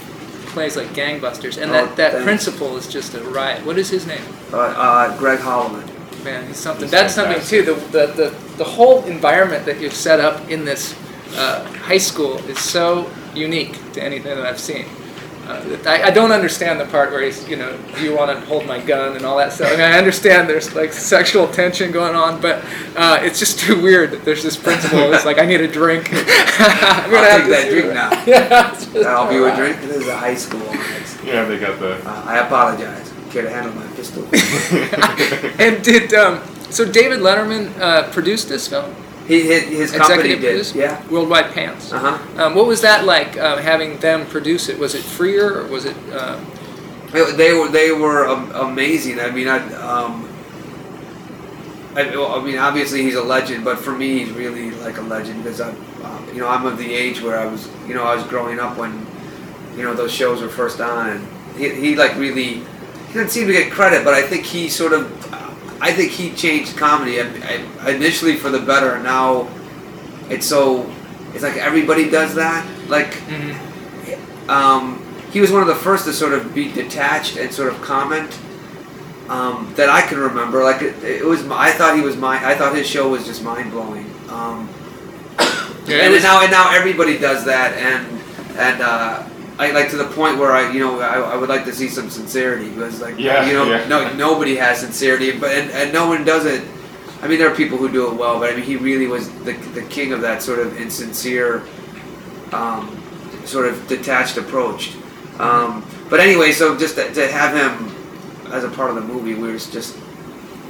plays 0.50 0.76
like 0.76 0.88
gangbusters, 0.88 1.56
and 1.60 1.70
Oh, 1.70 1.74
that 1.74 1.96
that 1.96 2.12
thanks. 2.12 2.24
principal 2.24 2.76
is 2.76 2.86
just 2.86 3.14
a 3.14 3.20
riot. 3.22 3.64
What 3.64 3.78
is 3.78 3.88
his 3.90 4.06
name? 4.06 4.22
uh, 4.52 4.56
uh, 4.58 5.16
Greg 5.18 5.38
Hollimon. 5.40 5.86
Man, 6.24 6.46
he's 6.46 6.58
something. 6.58 6.82
He's 6.84 6.90
That's 6.90 7.14
something 7.14 7.40
too. 7.42 7.62
The, 7.62 7.74
the 7.74 8.06
the 8.20 8.34
the 8.58 8.64
whole 8.64 9.02
environment 9.04 9.64
that 9.64 9.80
you've 9.80 9.94
set 9.94 10.20
up 10.20 10.50
in 10.50 10.64
this 10.66 10.94
uh, 11.36 11.64
high 11.88 11.98
school 11.98 12.36
is 12.48 12.58
so 12.58 13.10
unique 13.34 13.74
to 13.94 14.02
anything 14.02 14.34
that 14.36 14.44
I've 14.46 14.60
seen. 14.60 14.84
Uh, 15.50 15.78
I, 15.86 16.04
I 16.04 16.10
don't 16.10 16.30
understand 16.32 16.78
the 16.80 16.86
part 16.86 17.10
where 17.10 17.22
he's, 17.22 17.48
you 17.48 17.56
know, 17.56 17.76
do 17.96 18.02
you 18.02 18.16
want 18.16 18.30
to 18.30 18.46
hold 18.46 18.66
my 18.66 18.78
gun 18.80 19.16
and 19.16 19.24
all 19.26 19.36
that 19.38 19.52
stuff. 19.52 19.68
I 19.68 19.72
mean, 19.72 19.80
I 19.80 19.98
understand 19.98 20.48
there's 20.48 20.74
like 20.74 20.92
sexual 20.92 21.48
tension 21.48 21.90
going 21.90 22.14
on, 22.14 22.40
but 22.40 22.64
uh, 22.96 23.18
it's 23.20 23.38
just 23.38 23.58
too 23.58 23.82
weird 23.82 24.12
that 24.12 24.24
there's 24.24 24.42
this 24.42 24.56
principal 24.56 25.12
It's 25.12 25.24
like, 25.24 25.38
I 25.38 25.46
need 25.46 25.60
a 25.60 25.68
drink. 25.68 26.08
I'm 26.12 27.14
I'll 27.14 27.24
have 27.24 27.40
take 27.40 27.44
to 27.44 27.50
that 27.50 27.68
drink 27.70 27.86
it." 27.86 27.94
now. 27.94 28.10
yeah, 28.26 28.70
just 28.74 28.96
I'll 28.96 29.28
be 29.28 29.36
a 29.36 29.56
drink. 29.56 29.80
This 29.80 29.96
is 29.96 30.08
a 30.08 30.16
high 30.16 30.34
school. 30.36 30.62
It's- 30.62 31.18
yeah, 31.24 31.44
they 31.44 31.58
got 31.58 31.78
the. 31.80 31.94
Uh, 32.08 32.22
I 32.26 32.38
apologize. 32.38 33.12
Care 33.30 33.42
to 33.42 33.50
handle 33.50 33.72
my 33.74 33.86
pistol? 33.94 34.24
And 35.60 35.82
did 35.84 36.14
um, 36.14 36.40
so? 36.70 36.84
David 36.90 37.20
Letterman 37.20 37.78
uh, 37.78 38.10
produced 38.10 38.48
this 38.48 38.66
film. 38.68 38.94
He 39.26 39.42
hit 39.42 39.68
his 39.68 39.92
company 39.92 40.32
Executive 40.32 40.74
did. 40.74 40.76
Yeah. 40.76 41.08
Worldwide 41.08 41.52
Pants. 41.52 41.92
Uh 41.92 41.98
huh. 41.98 42.44
Um, 42.44 42.54
what 42.54 42.66
was 42.66 42.80
that 42.80 43.04
like 43.04 43.36
uh, 43.36 43.58
having 43.58 43.98
them 43.98 44.26
produce 44.26 44.68
it? 44.68 44.78
Was 44.78 44.94
it 44.94 45.02
freer 45.02 45.60
or 45.60 45.66
was 45.66 45.84
it? 45.84 45.96
Um, 46.12 46.46
They, 47.12 47.32
they 47.32 47.52
were 47.52 47.68
they 47.68 47.90
were 47.90 48.28
um, 48.28 48.52
amazing. 48.52 49.18
I 49.18 49.30
mean, 49.30 49.48
I 49.48 49.58
um, 49.74 50.28
I, 51.94 52.02
I 52.02 52.44
mean, 52.44 52.58
obviously 52.58 53.02
he's 53.02 53.16
a 53.16 53.22
legend, 53.22 53.64
but 53.64 53.78
for 53.78 53.90
me, 53.90 54.20
he's 54.20 54.30
really 54.30 54.70
like 54.70 54.96
a 54.98 55.02
legend 55.02 55.42
because 55.42 55.60
I'm, 55.60 55.74
um, 56.04 56.28
you 56.32 56.38
know, 56.38 56.48
I'm 56.48 56.64
of 56.64 56.78
the 56.78 56.94
age 56.94 57.20
where 57.20 57.36
I 57.36 57.46
was, 57.46 57.68
you 57.86 57.94
know, 57.94 58.04
I 58.04 58.14
was 58.14 58.24
growing 58.24 58.60
up 58.60 58.76
when, 58.78 59.06
you 59.76 59.82
know, 59.82 59.92
those 59.92 60.12
shows 60.12 60.40
were 60.40 60.48
first 60.48 60.80
on, 60.80 61.08
and 61.10 61.26
he, 61.56 61.68
he 61.70 61.96
like 61.96 62.14
really, 62.14 62.62
he 62.62 63.12
didn't 63.12 63.30
seem 63.30 63.48
to 63.48 63.52
get 63.52 63.72
credit, 63.72 64.04
but 64.04 64.14
I 64.14 64.22
think 64.22 64.44
he 64.44 64.68
sort 64.68 64.92
of, 64.92 65.10
I 65.80 65.92
think 65.92 66.12
he 66.12 66.32
changed 66.34 66.76
comedy 66.76 67.20
I, 67.20 67.64
I, 67.80 67.90
initially 67.90 68.36
for 68.36 68.50
the 68.50 68.58
better. 68.60 68.98
Now, 69.02 69.48
it's 70.28 70.46
so, 70.46 70.90
it's 71.34 71.42
like 71.42 71.56
everybody 71.56 72.10
does 72.10 72.34
that, 72.34 72.66
like 72.88 73.16
um, 74.48 75.02
he 75.32 75.40
was 75.40 75.50
one 75.52 75.62
of 75.62 75.68
the 75.68 75.74
first 75.74 76.04
to 76.06 76.12
sort 76.12 76.32
of 76.32 76.54
be 76.54 76.70
detached 76.72 77.36
and 77.36 77.52
sort 77.52 77.72
of 77.72 77.80
comment 77.82 78.38
um, 79.28 79.72
that 79.76 79.88
I 79.88 80.02
can 80.02 80.18
remember. 80.18 80.62
Like 80.64 80.82
it, 80.82 81.02
it 81.04 81.24
was, 81.24 81.46
I 81.50 81.70
thought 81.72 81.94
he 81.96 82.02
was 82.02 82.16
my, 82.16 82.44
I 82.44 82.54
thought 82.56 82.74
his 82.74 82.86
show 82.86 83.08
was 83.08 83.24
just 83.24 83.42
mind 83.42 83.70
blowing. 83.70 84.06
Um, 84.28 84.68
Yeah, 85.86 86.04
and 86.04 86.12
was- 86.12 86.22
now, 86.22 86.42
and 86.42 86.50
now 86.50 86.70
everybody 86.72 87.16
does 87.18 87.44
that, 87.46 87.72
and 87.74 88.20
and 88.58 88.82
uh, 88.82 89.22
I 89.60 89.72
like 89.72 89.90
to 89.90 89.96
the 89.98 90.06
point 90.06 90.38
where 90.38 90.52
I, 90.52 90.72
you 90.72 90.80
know, 90.80 91.00
I, 91.00 91.20
I 91.20 91.36
would 91.36 91.48
like 91.50 91.64
to 91.66 91.74
see 91.74 91.88
some 91.88 92.08
sincerity 92.08 92.70
because, 92.70 93.00
like, 93.00 93.18
Yeah, 93.18 93.46
you 93.46 93.52
know, 93.52 93.68
yeah. 93.70 93.86
no, 93.88 94.12
nobody 94.14 94.56
has 94.56 94.80
sincerity, 94.80 95.38
but 95.38 95.50
and, 95.50 95.70
and 95.72 95.92
no 95.92 96.08
one 96.08 96.24
does 96.24 96.46
it. 96.46 96.62
I 97.22 97.28
mean, 97.28 97.38
there 97.38 97.50
are 97.52 97.54
people 97.54 97.76
who 97.76 97.90
do 97.92 98.10
it 98.10 98.14
well, 98.14 98.38
but 98.40 98.50
I 98.50 98.56
mean, 98.56 98.64
he 98.64 98.76
really 98.76 99.06
was 99.06 99.28
the, 99.44 99.52
the 99.74 99.82
king 99.82 100.12
of 100.14 100.22
that 100.22 100.42
sort 100.42 100.58
of 100.60 100.80
insincere, 100.80 101.62
um, 102.52 102.96
sort 103.44 103.66
of 103.66 103.86
detached 103.86 104.38
approach. 104.38 104.94
Um, 105.38 105.84
but 106.08 106.20
anyway, 106.20 106.52
so 106.52 106.78
just 106.78 106.94
to, 106.96 107.12
to 107.12 107.30
have 107.30 107.52
him 107.54 107.94
as 108.52 108.64
a 108.64 108.68
part 108.70 108.88
of 108.90 108.96
the 108.96 109.02
movie, 109.02 109.34
we 109.34 109.48
were 109.52 109.58
just 109.58 109.94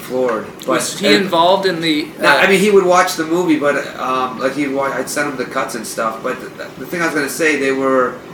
floored. 0.01 0.47
But 0.59 0.67
was 0.69 0.99
he 0.99 1.07
and- 1.15 1.25
involved 1.25 1.67
in 1.67 1.81
the? 1.81 2.11
Uh, 2.19 2.23
no, 2.23 2.29
I 2.39 2.49
mean, 2.49 2.61
he 2.61 2.71
would 2.71 2.85
watch 2.85 3.15
the 3.15 3.25
movie, 3.25 3.59
but 3.59 3.87
um, 3.99 4.39
like 4.41 4.55
he'd 4.55 4.77
I'd 4.77 5.09
send 5.09 5.31
him 5.31 5.37
the 5.37 5.45
cuts 5.45 5.77
and 5.77 5.87
stuff. 5.87 6.23
But 6.23 6.41
the, 6.41 6.49
the 6.81 6.87
thing 6.87 7.01
I 7.03 7.07
was 7.07 7.15
gonna 7.15 7.29
say, 7.29 7.57
they 7.57 7.73
were, 7.73 8.15
as 8.15 8.30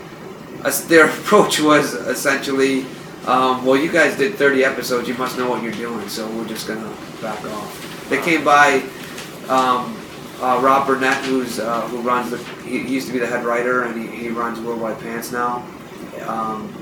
their 0.89 1.07
approach 1.21 1.61
was 1.61 1.95
essentially, 1.95 2.85
um, 3.27 3.65
well, 3.65 3.77
you 3.77 3.91
guys 3.91 4.17
did 4.17 4.35
30 4.35 4.65
episodes, 4.65 5.09
you 5.09 5.15
must 5.15 5.39
know 5.39 5.49
what 5.49 5.63
you're 5.63 5.73
doing, 5.73 6.09
so 6.09 6.29
we're 6.33 6.49
just 6.49 6.67
gonna 6.69 6.93
back 7.21 7.43
off. 7.45 8.07
They 8.09 8.21
came 8.23 8.45
by, 8.45 8.83
um, 9.49 9.97
uh, 10.41 10.61
Rob 10.63 10.87
Burnett, 10.87 11.25
who's 11.25 11.59
uh, 11.59 11.83
who 11.89 12.01
runs 12.01 12.31
the, 12.31 12.39
he, 12.65 12.81
he 12.81 12.95
used 12.95 13.07
to 13.07 13.13
be 13.13 13.19
the 13.19 13.27
head 13.27 13.45
writer, 13.45 13.85
and 13.85 14.01
he, 14.01 14.25
he 14.25 14.29
runs 14.29 14.61
Worldwide 14.61 14.99
Pants 15.01 15.33
now, 15.33 15.65
um, 16.27 16.73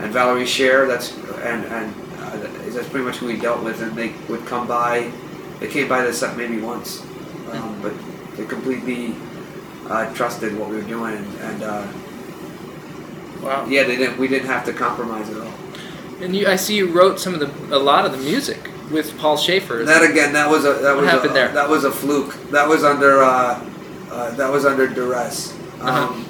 and 0.00 0.12
Valerie 0.12 0.44
Scher, 0.44 0.88
that's 0.88 1.16
and 1.44 1.64
and 1.66 1.94
uh, 2.18 2.36
that's 2.70 2.88
pretty 2.88 3.04
much 3.04 3.16
who 3.16 3.28
he 3.28 3.38
dealt 3.38 3.62
with, 3.62 3.80
and 3.80 3.92
they 3.96 4.12
would 4.28 4.44
come 4.46 4.66
by. 4.66 5.10
They 5.60 5.68
came 5.68 5.88
by 5.88 6.02
the 6.04 6.12
set 6.12 6.36
maybe 6.36 6.58
once, 6.60 7.02
um, 7.52 7.80
but 7.80 7.92
they 8.36 8.44
completely 8.44 9.14
uh, 9.88 10.12
trusted 10.14 10.58
what 10.58 10.68
we 10.68 10.76
were 10.76 10.82
doing, 10.82 11.14
and, 11.14 11.38
and 11.38 11.62
uh, 11.62 11.86
wow. 13.42 13.66
yeah, 13.66 13.84
they 13.84 13.96
didn't. 13.96 14.18
We 14.18 14.28
didn't 14.28 14.48
have 14.48 14.64
to 14.66 14.72
compromise 14.72 15.30
at 15.30 15.40
all. 15.40 15.52
And 16.20 16.34
you, 16.34 16.46
I 16.46 16.56
see 16.56 16.76
you 16.76 16.90
wrote 16.90 17.20
some 17.20 17.34
of 17.34 17.40
the 17.40 17.76
a 17.76 17.78
lot 17.78 18.06
of 18.06 18.12
the 18.12 18.18
music 18.18 18.70
with 18.90 19.16
Paul 19.18 19.36
Shaffer. 19.36 19.84
That 19.84 20.08
again, 20.08 20.32
that 20.32 20.48
was 20.48 20.64
a 20.64 20.74
that 20.74 20.94
What 20.94 21.02
was 21.02 21.10
happened 21.10 21.30
a, 21.32 21.34
there? 21.34 21.48
That 21.52 21.68
was 21.68 21.84
a 21.84 21.90
fluke. 21.90 22.34
That 22.50 22.68
was 22.68 22.84
under 22.84 23.22
uh, 23.22 23.64
uh, 24.10 24.30
that 24.32 24.50
was 24.50 24.64
under 24.64 24.86
duress. 24.86 25.52
Uh-huh. 25.80 26.08
Um, 26.08 26.26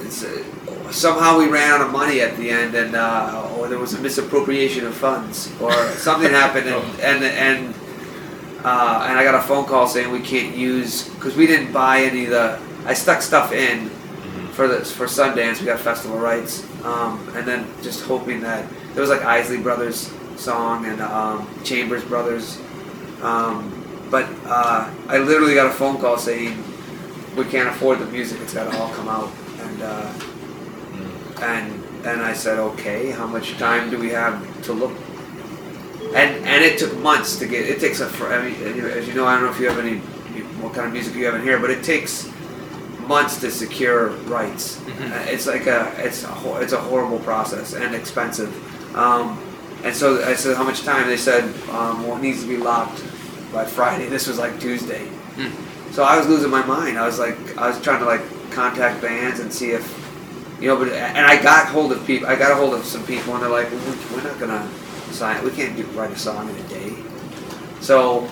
it's, 0.00 0.24
uh, 0.24 0.42
somehow 0.90 1.38
we 1.38 1.48
ran 1.48 1.70
out 1.70 1.80
of 1.80 1.92
money 1.92 2.20
at 2.20 2.36
the 2.36 2.50
end, 2.50 2.74
and 2.74 2.94
uh, 2.94 3.50
or 3.56 3.68
there 3.68 3.78
was 3.78 3.94
a 3.94 4.00
misappropriation 4.00 4.86
of 4.86 4.94
funds, 4.94 5.52
or 5.60 5.72
something 5.92 6.30
happened, 6.30 6.66
and 6.66 6.74
Oh. 6.74 6.96
and 7.02 7.24
and, 7.24 7.74
uh, 8.64 9.06
and 9.08 9.18
I 9.18 9.24
got 9.24 9.34
a 9.34 9.42
phone 9.42 9.66
call 9.66 9.86
saying 9.86 10.10
we 10.10 10.20
can't 10.20 10.56
use 10.56 11.08
because 11.10 11.36
we 11.36 11.46
didn't 11.46 11.72
buy 11.72 12.02
any 12.02 12.24
of 12.24 12.30
the. 12.30 12.60
I 12.84 12.94
stuck 12.94 13.22
stuff 13.22 13.52
in 13.52 13.91
for 14.52 14.68
the 14.68 14.84
for 14.84 15.06
Sundance. 15.06 15.60
We 15.60 15.66
got 15.66 15.80
festival 15.80 16.18
rights, 16.18 16.64
um, 16.84 17.28
and 17.34 17.46
then 17.46 17.66
just 17.82 18.04
hoping 18.04 18.40
that 18.40 18.68
there 18.92 19.00
was 19.00 19.10
like 19.10 19.22
Isley 19.22 19.58
Brothers 19.58 20.12
song 20.36 20.86
and 20.86 21.00
um, 21.00 21.48
Chambers 21.64 22.04
Brothers, 22.04 22.58
um, 23.22 24.08
but 24.10 24.28
uh, 24.46 24.92
I 25.08 25.18
literally 25.18 25.54
got 25.54 25.66
a 25.66 25.74
phone 25.74 25.98
call 25.98 26.18
saying 26.18 26.62
we 27.36 27.44
can't 27.44 27.68
afford 27.68 27.98
the 27.98 28.06
music. 28.06 28.40
It's 28.42 28.54
got 28.54 28.70
to 28.70 28.78
all 28.78 28.92
come 28.94 29.08
out, 29.08 29.32
and 29.60 29.82
uh, 29.82 30.12
and 31.40 31.84
and 32.06 32.20
I 32.22 32.34
said 32.34 32.58
okay. 32.58 33.10
How 33.10 33.26
much 33.26 33.52
time 33.56 33.90
do 33.90 33.98
we 33.98 34.10
have 34.10 34.62
to 34.64 34.72
look? 34.72 34.92
And 36.14 36.44
and 36.44 36.62
it 36.62 36.78
took 36.78 36.96
months 36.98 37.38
to 37.38 37.46
get. 37.46 37.68
It 37.68 37.80
takes 37.80 38.00
a. 38.00 38.06
I 38.26 38.42
mean, 38.42 38.84
as 38.84 39.08
you 39.08 39.14
know, 39.14 39.26
I 39.26 39.34
don't 39.34 39.44
know 39.44 39.50
if 39.50 39.58
you 39.58 39.68
have 39.68 39.78
any 39.78 39.98
what 40.60 40.74
kind 40.74 40.86
of 40.86 40.92
music 40.92 41.14
you 41.14 41.24
have 41.24 41.34
in 41.34 41.42
here, 41.42 41.58
but 41.58 41.70
it 41.70 41.82
takes 41.82 42.31
months 43.08 43.40
to 43.40 43.50
secure 43.50 44.08
rights. 44.28 44.78
Mhm. 44.86 45.12
Uh, 45.12 45.30
It's 45.32 45.46
like 45.46 45.66
a 45.66 45.92
it's 45.98 46.24
a 46.24 46.32
it's 46.60 46.72
a 46.72 46.78
horrible 46.80 47.18
process 47.20 47.72
and 47.74 47.94
expensive. 47.94 48.50
Um, 48.96 49.38
and 49.84 49.94
so 49.94 50.22
I 50.24 50.34
said, 50.34 50.56
how 50.56 50.64
much 50.64 50.82
time? 50.84 51.06
They 51.08 51.16
said, 51.16 51.44
um, 51.70 52.06
well, 52.06 52.16
it 52.16 52.22
needs 52.22 52.42
to 52.42 52.48
be 52.48 52.56
locked 52.56 53.02
by 53.52 53.64
Friday. 53.64 54.08
This 54.08 54.26
was 54.28 54.38
like 54.38 54.60
Tuesday. 54.60 55.06
Hmm. 55.36 55.50
So 55.92 56.04
I 56.04 56.16
was 56.16 56.26
losing 56.28 56.50
my 56.50 56.64
mind. 56.64 56.98
I 56.98 57.06
was 57.06 57.18
like, 57.18 57.36
I 57.58 57.68
was 57.68 57.80
trying 57.80 57.98
to 58.00 58.06
like 58.06 58.22
contact 58.52 59.00
bands 59.02 59.40
and 59.40 59.52
see 59.52 59.70
if, 59.72 59.84
you 60.60 60.68
know, 60.68 60.76
but 60.76 60.88
and 60.92 61.26
I 61.26 61.42
got 61.42 61.66
hold 61.66 61.90
of 61.92 62.06
people. 62.06 62.28
I 62.28 62.36
got 62.36 62.50
a 62.52 62.54
hold 62.54 62.74
of 62.74 62.84
some 62.84 63.04
people, 63.04 63.34
and 63.34 63.42
they're 63.42 63.50
like, 63.50 63.70
well, 63.72 63.96
we're 64.14 64.22
not 64.22 64.38
gonna 64.38 64.66
sign. 65.10 65.42
We 65.44 65.50
can't 65.50 65.76
do, 65.76 65.82
write 65.98 66.12
a 66.12 66.18
song 66.18 66.48
in 66.48 66.56
a 66.56 66.68
day. 66.68 66.92
So, 67.80 68.28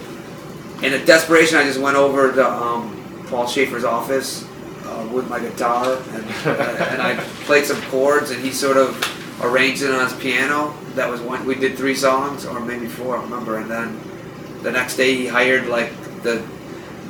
in 0.82 0.92
a 0.94 1.04
desperation, 1.04 1.58
I 1.58 1.64
just 1.64 1.80
went 1.80 1.96
over 1.96 2.32
to 2.32 2.48
um, 2.48 2.94
Paul 3.28 3.46
Shaffer's 3.46 3.84
office 3.84 4.44
with 5.12 5.28
my 5.28 5.40
guitar, 5.40 5.96
and, 6.12 6.24
uh, 6.46 6.86
and 6.90 7.02
I 7.02 7.16
played 7.44 7.64
some 7.66 7.80
chords, 7.82 8.30
and 8.30 8.42
he 8.42 8.50
sort 8.52 8.76
of 8.76 8.96
arranged 9.42 9.82
it 9.82 9.90
on 9.90 10.04
his 10.04 10.12
piano. 10.14 10.74
That 10.94 11.08
was 11.10 11.20
one. 11.20 11.44
We 11.46 11.54
did 11.54 11.76
three 11.76 11.94
songs, 11.94 12.46
or 12.46 12.60
maybe 12.60 12.86
four, 12.86 13.16
I 13.16 13.20
don't 13.20 13.30
remember. 13.30 13.58
And 13.58 13.70
then 13.70 14.00
the 14.62 14.70
next 14.70 14.96
day, 14.96 15.14
he 15.14 15.26
hired 15.26 15.66
like 15.66 15.92
the 16.22 16.46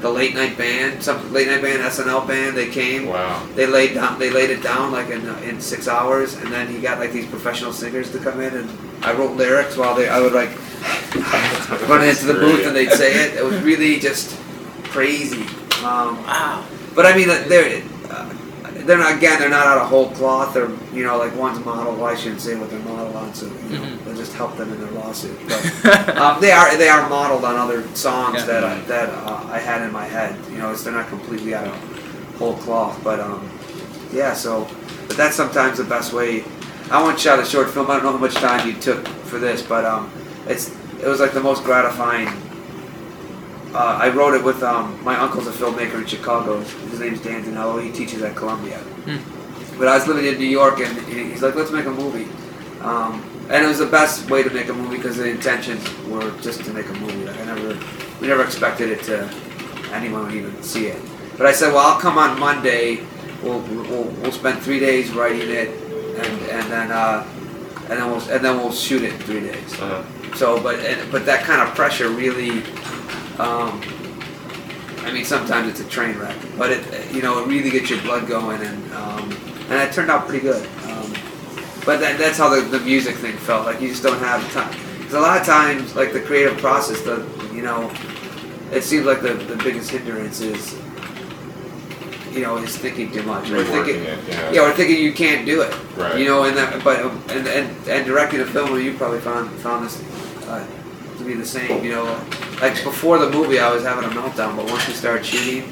the 0.01 0.11
late 0.11 0.35
night 0.35 0.57
band, 0.57 1.03
some 1.03 1.31
late 1.31 1.47
night 1.47 1.61
band, 1.61 1.83
SNL 1.83 2.27
band. 2.27 2.57
They 2.57 2.71
came. 2.71 3.07
Wow. 3.07 3.47
They 3.55 3.67
laid 3.67 3.95
down. 3.95 4.19
They 4.19 4.31
laid 4.31 4.51
it 4.51 4.63
down 4.63 4.93
like 4.93 5.11
in 5.11 5.27
in 5.45 5.61
six 5.61 5.89
hours, 5.89 6.35
and 6.35 6.51
then 6.53 6.69
he 6.69 6.81
got 6.81 6.99
like 6.99 7.13
these 7.13 7.27
professional 7.27 7.73
singers 7.73 8.11
to 8.13 8.19
come 8.19 8.41
in, 8.41 8.55
and 8.55 8.71
I 9.05 9.13
wrote 9.13 9.37
lyrics 9.37 9.77
while 9.77 9.95
they. 9.95 10.09
I 10.09 10.21
would 10.21 10.33
like 10.33 10.51
run 11.89 12.07
into 12.07 12.27
the 12.27 12.35
booth 12.35 12.67
and 12.67 12.75
they'd 12.75 12.93
say 12.93 13.25
it. 13.25 13.37
It 13.37 13.45
was 13.45 13.61
really 13.63 13.99
just 13.99 14.37
crazy. 14.85 15.43
Um, 15.85 16.23
Wow. 16.25 16.65
But 16.95 17.07
I 17.07 17.17
mean, 17.17 17.29
they're 17.29 17.83
uh, 18.11 18.33
they're 18.87 18.99
not 18.99 19.17
again. 19.17 19.39
They're 19.39 19.49
not 19.51 19.67
out 19.67 19.79
of 19.79 19.89
whole 19.89 20.11
cloth, 20.11 20.57
or 20.57 20.71
you 20.95 21.05
know, 21.05 21.19
like 21.19 21.35
one's 21.37 21.63
model. 21.65 21.95
Well, 21.95 22.07
I 22.07 22.15
shouldn't 22.15 22.41
say 22.41 22.57
what 22.57 22.71
they're 22.71 22.79
modeled 22.81 23.15
on, 23.17 23.33
so 23.35 23.47
you 23.47 23.53
know, 23.79 23.85
Mhm. 23.85 24.05
they'll 24.05 24.17
just 24.17 24.33
help 24.35 24.57
them 24.57 24.73
in 24.73 24.81
their 24.81 24.91
lawsuit. 24.93 25.39
But 25.49 26.17
um, 26.17 26.41
they 26.41 26.51
are 26.53 26.77
they 26.77 26.89
are 26.89 27.09
modeled 27.09 27.45
on 27.45 27.57
other 27.57 27.83
songs 27.95 28.37
Yeah. 28.41 28.47
that 28.47 28.65
I, 28.65 28.81
that 28.83 29.09
uh, 29.11 29.47
I 29.51 29.59
had 29.59 29.83
in 29.83 29.93
my 29.93 30.07
head. 30.07 30.35
You 30.51 30.59
know, 30.59 30.71
it's, 30.73 30.83
they're 30.83 30.93
not 30.95 31.09
completely 31.09 31.55
out 31.55 31.67
of 31.69 31.75
whole 32.39 32.55
cloth, 32.57 32.99
but 33.05 33.21
um, 33.21 33.49
yeah. 34.13 34.33
So, 34.35 34.67
but 35.07 35.17
that's 35.17 35.37
sometimes 35.37 35.79
the 35.79 35.85
best 35.85 36.13
way. 36.13 36.45
I 36.91 37.01
once 37.03 37.21
shot 37.23 37.39
a 37.39 37.45
short 37.45 37.71
film. 37.71 37.89
I 37.91 37.95
don't 37.95 38.05
know 38.05 38.13
how 38.13 38.19
much 38.19 38.35
time 38.35 38.67
you 38.67 38.75
took 38.81 39.07
for 39.31 39.39
this, 39.39 39.63
but 39.63 39.85
um, 39.85 40.11
it's 40.47 40.71
it 41.03 41.07
was 41.07 41.21
like 41.21 41.33
the 41.33 41.41
most 41.43 41.63
gratifying. 41.65 42.29
Uh, 43.73 43.99
I 44.03 44.09
wrote 44.09 44.35
it 44.35 44.43
with 44.43 44.63
um, 44.63 45.03
my 45.05 45.17
uncle's 45.17 45.47
a 45.47 45.53
filmmaker 45.53 45.95
in 46.01 46.07
Chicago. 46.07 46.61
His 46.61 46.99
name's 46.99 47.21
Dan 47.23 47.45
Dinello. 47.45 47.83
He 47.83 47.93
teaches 47.93 48.21
at 48.23 48.35
Columbia. 48.35 48.79
Hmm. 48.79 49.79
But 49.79 49.89
I 49.89 49.95
was 49.97 50.07
living 50.09 50.27
in 50.27 50.39
New 50.39 50.47
York, 50.47 50.81
and 50.81 50.99
he's 51.09 51.41
like, 51.43 51.55
"Let's 51.55 51.71
make 51.71 51.87
a 51.87 51.91
movie." 51.91 52.29
Um, 52.83 53.23
and 53.49 53.65
it 53.65 53.69
was 53.69 53.79
the 53.79 53.87
best 53.87 54.29
way 54.31 54.43
to 54.43 54.51
make 54.51 54.69
a 54.69 54.73
movie 54.73 54.97
because 54.97 55.17
the 55.17 55.29
intentions 55.29 55.83
were 56.07 56.31
just 56.41 56.65
to 56.65 56.73
make 56.73 56.89
a 56.89 56.93
movie. 56.95 57.25
Like 57.25 57.39
I 57.41 57.45
never, 57.45 57.79
we 58.21 58.27
never 58.27 58.43
expected 58.45 58.91
it 58.91 59.03
to 59.05 59.29
anyone 59.93 60.25
would 60.25 60.35
even 60.35 60.63
see 60.63 60.87
it. 60.87 61.01
But 61.39 61.47
I 61.47 61.53
said, 61.53 61.73
"Well, 61.73 61.87
I'll 61.87 62.01
come 62.01 62.19
on 62.19 62.39
Monday. 62.41 63.01
We'll 63.43 63.61
we'll, 63.61 64.05
we'll 64.05 64.33
spend 64.33 64.61
three 64.63 64.81
days 64.81 65.13
writing 65.13 65.49
it, 65.49 65.69
and 66.19 66.43
and 66.51 66.71
then 66.71 66.91
uh, 66.91 67.25
and 67.89 67.99
then 67.99 68.11
we'll 68.11 68.29
and 68.31 68.45
then 68.45 68.59
we'll 68.59 68.73
shoot 68.73 69.03
it 69.05 69.13
in 69.15 69.19
three 69.21 69.41
days." 69.41 69.81
Uh, 69.81 70.05
So, 70.37 70.63
but 70.63 70.79
and, 70.79 71.11
but 71.11 71.27
that 71.27 71.43
kind 71.43 71.61
of 71.61 71.75
pressure 71.75 72.09
really, 72.09 72.63
um, 73.39 73.81
I 75.03 75.13
mean, 75.13 75.25
sometimes 75.25 75.69
it's 75.69 75.81
a 75.81 75.89
train 75.89 76.19
wreck, 76.19 76.37
but 76.59 76.71
it 76.71 77.13
you 77.13 77.23
know 77.23 77.43
it 77.43 77.49
really 77.49 77.71
gets 77.71 77.91
your 77.91 78.01
blood 78.03 78.29
going, 78.29 78.61
and 78.61 78.93
um, 78.95 79.33
and 79.71 79.73
it 79.73 79.93
turned 79.93 80.11
out 80.11 80.27
pretty 80.27 80.43
good. 80.43 80.67
Um, 80.85 81.13
but 81.85 82.01
that, 82.01 82.19
that's 82.19 82.37
how 82.37 82.49
the, 82.55 82.61
the 82.61 82.81
music 82.81 83.17
thing 83.17 83.37
felt. 83.39 83.67
Like 83.67 83.81
you 83.81 83.89
just 83.89 84.03
don't 84.03 84.19
have 84.19 84.53
time. 84.53 84.77
Because 84.99 85.15
a 85.15 85.21
lot 85.21 85.41
of 85.41 85.47
times, 85.47 85.97
like 85.97 86.13
the 86.13 86.21
creative 86.21 86.59
process, 86.59 87.01
the 87.01 87.27
you 87.55 87.63
know, 87.63 87.91
it 88.73 88.83
seems 88.83 89.07
like 89.07 89.23
the, 89.23 89.35
the 89.35 89.57
biggest 89.57 89.91
hindrance 89.91 90.41
is, 90.41 90.75
you 92.33 92.43
know, 92.43 92.59
is 92.59 92.77
thinking 92.77 93.11
too 93.11 93.23
much 93.23 93.51
or 93.51 93.65
thinking, 93.65 94.03
it. 94.03 94.19
Yeah. 94.29 94.53
yeah, 94.53 94.61
or 94.61 94.73
thinking 94.73 95.03
you 95.03 95.13
can't 95.13 95.47
do 95.47 95.63
it. 95.63 95.75
Right. 95.97 96.19
You 96.19 96.27
know, 96.27 96.45
and 96.45 96.57
that, 96.57 96.85
but 96.85 97.01
and, 97.31 97.49
and 97.49 97.89
and 97.89 98.07
directing 98.07 98.41
a 98.41 98.47
film, 98.47 98.79
you 98.81 98.95
probably 98.95 99.21
found 99.21 99.51
found 99.61 99.87
this 99.87 100.01
uh, 100.47 100.65
to 101.21 101.27
be 101.27 101.35
the 101.35 101.47
same. 101.47 101.85
You 101.85 101.93
know, 101.93 102.05
like 102.61 102.83
before 102.83 103.19
the 103.19 103.31
movie, 103.31 103.59
I 103.59 103.73
was 103.73 103.85
having 103.85 104.05
a 104.05 104.13
meltdown, 104.13 104.57
but 104.57 104.67
once 104.71 104.87
we 104.89 104.95
started 104.95 105.25
shooting, 105.25 105.71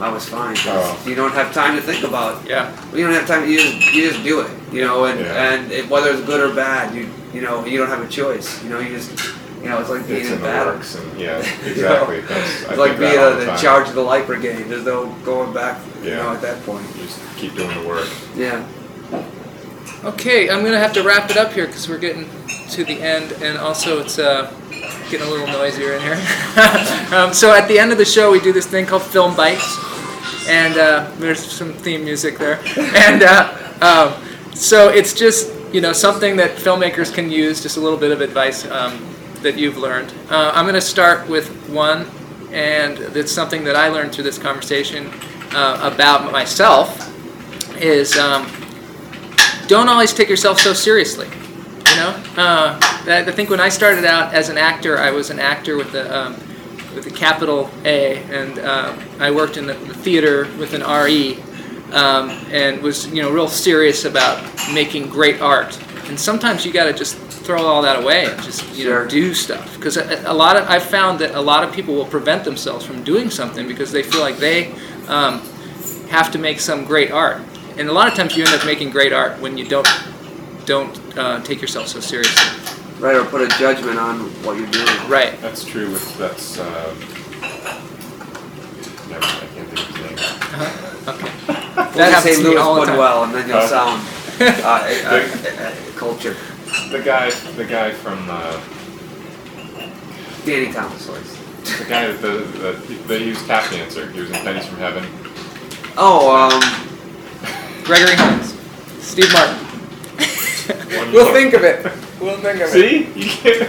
I 0.00 0.10
was 0.12 0.28
fine. 0.28 0.56
Oh. 0.66 1.02
You 1.06 1.14
don't 1.14 1.32
have 1.32 1.52
time 1.54 1.76
to 1.76 1.82
think 1.82 2.04
about. 2.04 2.44
Yeah. 2.46 2.70
You 2.94 3.04
don't 3.04 3.14
have 3.14 3.26
time. 3.26 3.48
You 3.48 3.58
just 3.58 3.94
you 3.94 4.08
just 4.10 4.24
do 4.24 4.40
it. 4.40 4.50
You 4.72 4.82
know, 4.84 5.04
and 5.04 5.20
Yeah. 5.20 5.52
and 5.54 5.72
it, 5.72 5.88
whether 5.88 6.10
it's 6.10 6.22
good 6.26 6.40
or 6.40 6.54
bad, 6.54 6.94
you 6.94 7.08
you 7.32 7.40
know 7.42 7.64
you 7.64 7.78
don't 7.78 7.88
have 7.88 8.02
a 8.02 8.08
choice. 8.08 8.62
You 8.62 8.70
know, 8.70 8.78
you 8.80 8.90
just 8.96 9.10
you 9.62 9.68
know 9.68 9.80
it's 9.80 9.90
like 9.90 10.06
being 10.06 10.20
It's 10.20 10.28
in 10.28 10.34
in 10.34 10.40
the 10.40 10.46
battle. 10.46 10.74
works, 10.74 10.94
and 10.94 11.18
yeah, 11.20 11.38
You 11.64 11.64
know, 11.64 11.70
exactly. 11.72 12.20
That's, 12.20 12.64
I 12.66 12.68
It's 12.70 12.78
like 12.78 12.98
being 12.98 13.12
that 13.16 13.32
all 13.32 13.32
a, 13.32 13.44
the 13.44 13.44
the 13.52 13.56
charge 13.56 13.88
of 13.88 13.94
the 13.94 14.02
light 14.02 14.26
brigade. 14.26 14.64
There's 14.68 14.84
no 14.84 15.06
going 15.24 15.52
back. 15.52 15.80
You 16.02 16.10
Yeah. 16.10 16.16
know, 16.22 16.30
at 16.32 16.42
that 16.42 16.64
point. 16.64 16.86
You 16.96 17.02
just 17.04 17.20
keep 17.36 17.54
doing 17.54 17.74
the 17.82 17.88
work. 17.88 18.08
Yeah. 18.36 18.64
Okay, 20.04 20.48
I'm 20.48 20.62
gonna 20.64 20.78
have 20.78 20.92
to 20.92 21.02
wrap 21.02 21.28
it 21.30 21.36
up 21.36 21.52
here 21.52 21.66
because 21.66 21.88
we're 21.88 21.98
getting 21.98 22.28
to 22.70 22.84
the 22.84 23.02
end, 23.02 23.32
and 23.42 23.58
also 23.58 23.98
it's 24.00 24.16
uh, 24.18 24.52
getting 25.10 25.26
a 25.26 25.30
little 25.30 25.46
noisier 25.46 25.94
in 25.94 26.02
here. 26.02 26.14
um, 27.14 27.32
so 27.32 27.54
at 27.54 27.66
the 27.68 27.78
end 27.78 27.92
of 27.92 27.98
the 27.98 28.04
show, 28.04 28.30
we 28.30 28.40
do 28.40 28.52
this 28.52 28.66
thing 28.66 28.86
called 28.86 29.02
Film 29.02 29.34
Bites, 29.34 29.78
and 30.48 30.76
uh, 30.76 31.10
there's 31.18 31.40
some 31.40 31.72
theme 31.72 32.04
music 32.04 32.38
there, 32.38 32.60
and 32.76 33.22
uh, 33.22 33.54
um, 33.80 34.54
so 34.54 34.88
it's 34.88 35.12
just 35.12 35.52
you 35.72 35.80
know 35.80 35.92
something 35.92 36.36
that 36.36 36.56
filmmakers 36.56 37.12
can 37.12 37.30
use, 37.30 37.62
just 37.62 37.76
a 37.76 37.80
little 37.80 37.98
bit 37.98 38.10
of 38.10 38.20
advice 38.20 38.66
um, 38.66 39.14
that 39.42 39.56
you've 39.56 39.76
learned. 39.76 40.12
Uh, 40.30 40.52
I'm 40.54 40.66
gonna 40.66 40.80
start 40.80 41.28
with 41.28 41.48
one, 41.68 42.06
and 42.52 42.98
it's 42.98 43.32
something 43.32 43.64
that 43.64 43.76
I 43.76 43.88
learned 43.88 44.12
through 44.12 44.24
this 44.24 44.38
conversation 44.38 45.10
uh, 45.52 45.90
about 45.92 46.30
myself. 46.32 47.06
Is 47.80 48.16
um, 48.18 48.50
don't 49.68 49.88
always 49.88 50.12
take 50.12 50.28
yourself 50.28 50.58
so 50.58 50.72
seriously. 50.72 51.28
You 51.90 51.96
know, 51.96 52.22
uh, 52.36 52.78
I 53.06 53.32
think 53.32 53.48
when 53.48 53.60
I 53.60 53.70
started 53.70 54.04
out 54.04 54.34
as 54.34 54.50
an 54.50 54.58
actor, 54.58 54.98
I 54.98 55.10
was 55.10 55.30
an 55.30 55.38
actor 55.38 55.76
with 55.76 55.92
the 55.92 56.04
um, 56.16 56.34
with 56.94 57.06
a 57.06 57.10
capital 57.10 57.70
A, 57.84 58.18
and 58.24 58.58
uh, 58.58 58.94
I 59.18 59.30
worked 59.30 59.56
in 59.56 59.66
the, 59.66 59.74
the 59.74 59.94
theater 59.94 60.44
with 60.58 60.74
an 60.74 60.82
RE, 60.82 61.38
um, 61.92 62.30
and 62.50 62.82
was 62.82 63.06
you 63.08 63.22
know 63.22 63.30
real 63.30 63.48
serious 63.48 64.04
about 64.04 64.44
making 64.72 65.08
great 65.08 65.40
art. 65.40 65.78
And 66.08 66.20
sometimes 66.20 66.66
you 66.66 66.72
got 66.72 66.84
to 66.84 66.92
just 66.92 67.16
throw 67.16 67.62
all 67.64 67.80
that 67.82 68.02
away 68.02 68.26
and 68.26 68.42
just 68.42 68.62
you 68.76 68.84
Sure. 68.84 69.04
know 69.04 69.08
do 69.10 69.32
stuff 69.32 69.76
because 69.76 69.96
a, 69.96 70.22
a 70.26 70.34
lot 70.34 70.56
of 70.56 70.68
I've 70.68 70.84
found 70.84 71.18
that 71.20 71.34
a 71.34 71.40
lot 71.40 71.64
of 71.64 71.72
people 71.72 71.94
will 71.94 72.04
prevent 72.04 72.44
themselves 72.44 72.84
from 72.84 73.02
doing 73.02 73.30
something 73.30 73.66
because 73.66 73.90
they 73.92 74.02
feel 74.02 74.20
like 74.20 74.36
they 74.36 74.72
um, 75.08 75.40
have 76.10 76.30
to 76.32 76.38
make 76.38 76.60
some 76.60 76.84
great 76.84 77.10
art. 77.10 77.40
And 77.78 77.88
a 77.88 77.92
lot 77.92 78.08
of 78.08 78.14
times 78.14 78.36
you 78.36 78.44
end 78.44 78.52
up 78.52 78.66
making 78.66 78.90
great 78.90 79.12
art 79.14 79.40
when 79.40 79.56
you 79.56 79.66
don't 79.66 79.88
don't 80.68 81.18
uh, 81.18 81.40
take 81.42 81.62
yourself 81.62 81.88
so 81.88 81.98
seriously. 81.98 82.74
Right, 83.00 83.16
or 83.16 83.24
put 83.24 83.40
a 83.40 83.48
judgment 83.58 83.98
on 83.98 84.20
what 84.44 84.58
you're 84.58 84.70
doing. 84.70 84.86
Right. 85.08 85.40
That's 85.40 85.64
true 85.64 85.90
with 85.90 86.18
that's. 86.18 86.58
Uh, 86.58 86.94
never 89.08 89.20
mind, 89.20 89.42
I 89.42 89.46
can't 89.54 89.68
think 89.68 89.80
of 89.80 89.86
his 89.86 89.96
name. 89.96 90.18
Okay. 91.08 91.32
That 91.78 91.94
That 91.94 92.12
happens 92.12 92.36
say 92.36 92.42
to 92.42 92.50
me 92.50 92.56
all 92.56 92.74
the 92.74 92.86
time. 92.86 92.96
Woodwell, 92.96 93.24
and 93.24 93.34
then 93.34 93.48
you'll 93.48 93.56
Uh, 93.58 93.66
sound 93.66 94.02
uh, 94.40 95.74
culture. 95.96 96.36
The 96.90 97.00
guy, 97.02 97.30
the 97.56 97.64
guy 97.64 97.92
from 97.92 98.18
uh, 98.28 98.60
Danny 100.44 100.72
Thomas. 100.72 101.06
voice. 101.06 101.78
the 101.78 101.84
guy 101.88 102.06
that 102.08 102.20
the, 102.20 102.28
the, 102.58 102.94
the 103.08 103.18
he 103.18 103.30
was 103.30 103.42
tap 103.46 103.70
dancer. 103.70 104.10
He 104.10 104.20
was 104.20 104.28
in 104.30 104.36
Pennies 104.36 104.66
from 104.66 104.78
Heaven. 104.78 105.04
Oh, 105.96 106.30
um, 106.30 107.84
Gregory 107.84 108.16
Hines. 108.16 108.54
Steve 109.00 109.32
Martin. 109.32 109.56
One 110.68 110.88
we'll 111.12 111.24
more. 111.24 111.32
think 111.34 111.54
of 111.54 111.62
it. 111.64 111.84
We'll 112.20 112.36
think 112.40 112.60
of 112.60 112.68
it. 112.68 112.72
See, 112.72 112.98
you 113.18 113.28
can't. 113.30 113.68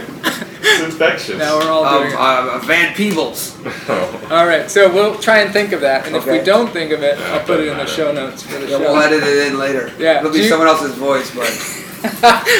It's 0.62 0.82
infectious. 0.84 1.38
Now 1.38 1.58
we're 1.58 1.70
all 1.70 1.84
um, 1.84 2.02
doing 2.02 2.12
it. 2.12 2.18
uh, 2.18 2.58
Van 2.64 2.94
Peebles. 2.94 3.56
Oh. 3.88 4.28
All 4.30 4.46
right, 4.46 4.70
so 4.70 4.92
we'll 4.92 5.16
try 5.18 5.38
and 5.40 5.50
think 5.52 5.72
of 5.72 5.80
that, 5.80 6.06
and 6.06 6.14
if 6.14 6.26
we 6.26 6.32
Okay. 6.32 6.44
don't 6.44 6.70
think 6.70 6.92
of 6.92 7.02
it, 7.02 7.18
Yeah, 7.18 7.32
I'll 7.32 7.44
put 7.44 7.60
it 7.60 7.68
in 7.68 7.76
the 7.78 7.86
show 7.86 8.12
notes 8.12 8.42
for 8.42 8.58
the 8.58 8.66
Yeah, 8.66 8.76
show. 8.76 8.78
we'll 8.80 8.96
edit 8.98 9.22
it 9.22 9.46
in 9.48 9.58
later. 9.58 9.90
Yeah, 9.98 10.18
It'll 10.18 10.30
do 10.30 10.38
be 10.38 10.44
you- 10.44 10.50
someone 10.50 10.68
else's 10.68 10.94
voice, 10.96 11.34
but 11.34 11.48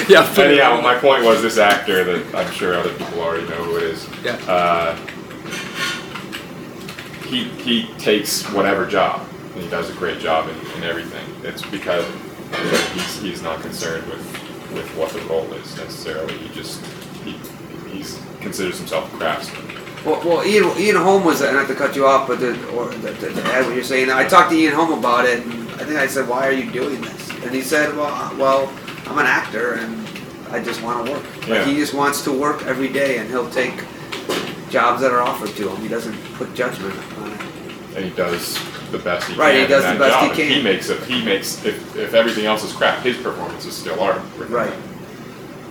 yeah. 0.09 0.27
Put 0.35 0.47
it 0.47 0.53
Anyhow, 0.53 0.79
in. 0.79 0.83
my 0.83 0.97
point 0.99 1.25
was 1.25 1.43
this 1.43 1.59
actor 1.59 2.03
that 2.05 2.35
I'm 2.35 2.51
sure 2.53 2.75
other 2.75 2.93
people 2.95 3.21
already 3.21 3.47
know 3.49 3.63
who 3.65 3.77
it 3.77 3.83
is. 3.85 4.09
Yeah. 4.25 4.37
Uh, 4.49 4.97
he 7.27 7.45
he 7.63 7.87
takes 7.99 8.45
whatever 8.53 8.87
job 8.87 9.27
and 9.55 9.63
he 9.63 9.69
does 9.69 9.91
a 9.91 9.95
great 9.95 10.19
job 10.21 10.49
in, 10.49 10.57
in 10.79 10.85
everything. 10.85 11.25
It's 11.45 11.63
because 11.63 12.05
he's 12.95 13.23
he's 13.23 13.43
not 13.43 13.61
concerned 13.61 14.07
with 14.07 14.25
with 14.73 14.89
what 14.97 15.11
the 15.11 15.21
role 15.23 15.53
is 15.55 15.77
necessarily. 15.77 16.37
He 16.39 16.55
just 16.55 16.85
he 17.25 17.33
he's 17.91 18.21
considers 18.41 18.79
himself 18.79 19.13
a 19.13 19.17
craftsman. 19.17 19.67
well, 20.05 20.21
well 20.25 20.47
Ian, 20.47 20.77
Ian 20.79 20.97
Holm 20.97 21.25
was, 21.25 21.41
and 21.41 21.57
not 21.57 21.69
to 21.69 21.75
cut 21.75 21.95
you 21.95 22.07
off, 22.07 22.27
but 22.27 22.39
to, 22.41 22.69
or 22.71 22.91
to, 22.91 22.99
to, 22.99 23.33
to 23.33 23.43
add 23.53 23.67
what 23.67 23.75
you're 23.75 23.85
saying, 23.85 24.11
I 24.11 24.27
talked 24.27 24.51
to 24.51 24.57
Ian 24.57 24.75
Holm 24.75 24.99
about 24.99 25.27
it, 25.27 25.45
and 25.45 25.69
I 25.73 25.85
think 25.85 25.99
I 25.99 26.07
said, 26.07 26.29
"Why 26.29 26.47
are 26.47 26.53
you 26.53 26.71
doing 26.71 27.01
this?" 27.01 27.31
And 27.43 27.55
he 27.55 27.63
said, 27.63 27.97
"Well, 27.97 28.37
well, 28.37 28.73
I'm 29.07 29.19
an 29.19 29.27
actor, 29.27 29.75
and 29.75 30.07
I 30.51 30.63
just 30.63 30.83
want 30.83 31.07
to 31.07 31.13
work. 31.13 31.25
Yeah. 31.47 31.59
Like 31.59 31.67
he 31.67 31.75
just 31.77 31.95
wants 31.95 32.23
to 32.25 32.33
work 32.33 32.65
every 32.67 32.89
day, 32.89 33.19
and 33.19 33.29
he'll 33.29 33.51
take 33.51 33.85
jobs 34.71 35.01
that 35.03 35.11
are 35.11 35.23
offered 35.23 35.51
to 35.57 35.69
him. 35.69 35.77
He 35.83 35.89
doesn't 35.89 36.17
put 36.35 36.55
judgment 36.55 36.95
on 37.19 37.33
it." 37.33 37.40
And 37.97 38.05
he 38.05 38.11
does 38.11 38.59
the 38.91 38.99
best 38.99 39.29
he 39.29 39.35
Right, 39.35 39.53
can. 39.53 39.61
he 39.63 39.67
does 39.67 39.85
in 39.85 39.95
the 39.95 39.99
best 40.05 40.15
he 40.17 40.27
job. 40.29 40.31
And 40.31 40.37
can. 40.39 40.51
He 40.59 40.63
makes 40.63 40.89
it. 40.89 41.03
He 41.05 41.25
makes 41.25 41.65
if 41.65 41.97
if 41.97 42.15
everything 42.15 42.47
else 42.47 42.63
is 42.65 42.73
crap, 42.73 43.03
his 43.03 43.17
performance 43.17 43.65
is 43.67 43.75
still 43.75 44.01
art. 44.01 44.21
Right. 44.49 44.73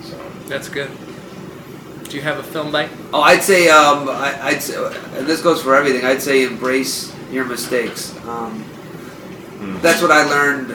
So 0.04 0.18
That's 0.48 0.70
good. 0.70 0.90
Do 2.10 2.16
you 2.18 2.24
have 2.24 2.40
a 2.40 2.44
film 2.44 2.72
bite? 2.72 2.90
Oh, 3.14 3.22
I'd 3.22 3.44
say, 3.44 3.70
um, 3.70 4.10
I, 4.10 4.36
I'd 4.42 4.64
say, 4.64 4.76
and 5.16 5.28
this 5.28 5.42
goes 5.44 5.62
for 5.62 5.76
everything. 5.76 6.06
I'd 6.06 6.22
say 6.24 6.44
embrace 6.44 7.14
your 7.32 7.46
mistakes. 7.46 8.16
Um, 8.28 8.64
Hmm. 9.60 9.78
that's 9.82 10.02
what 10.02 10.10
I 10.10 10.24
learned. 10.24 10.72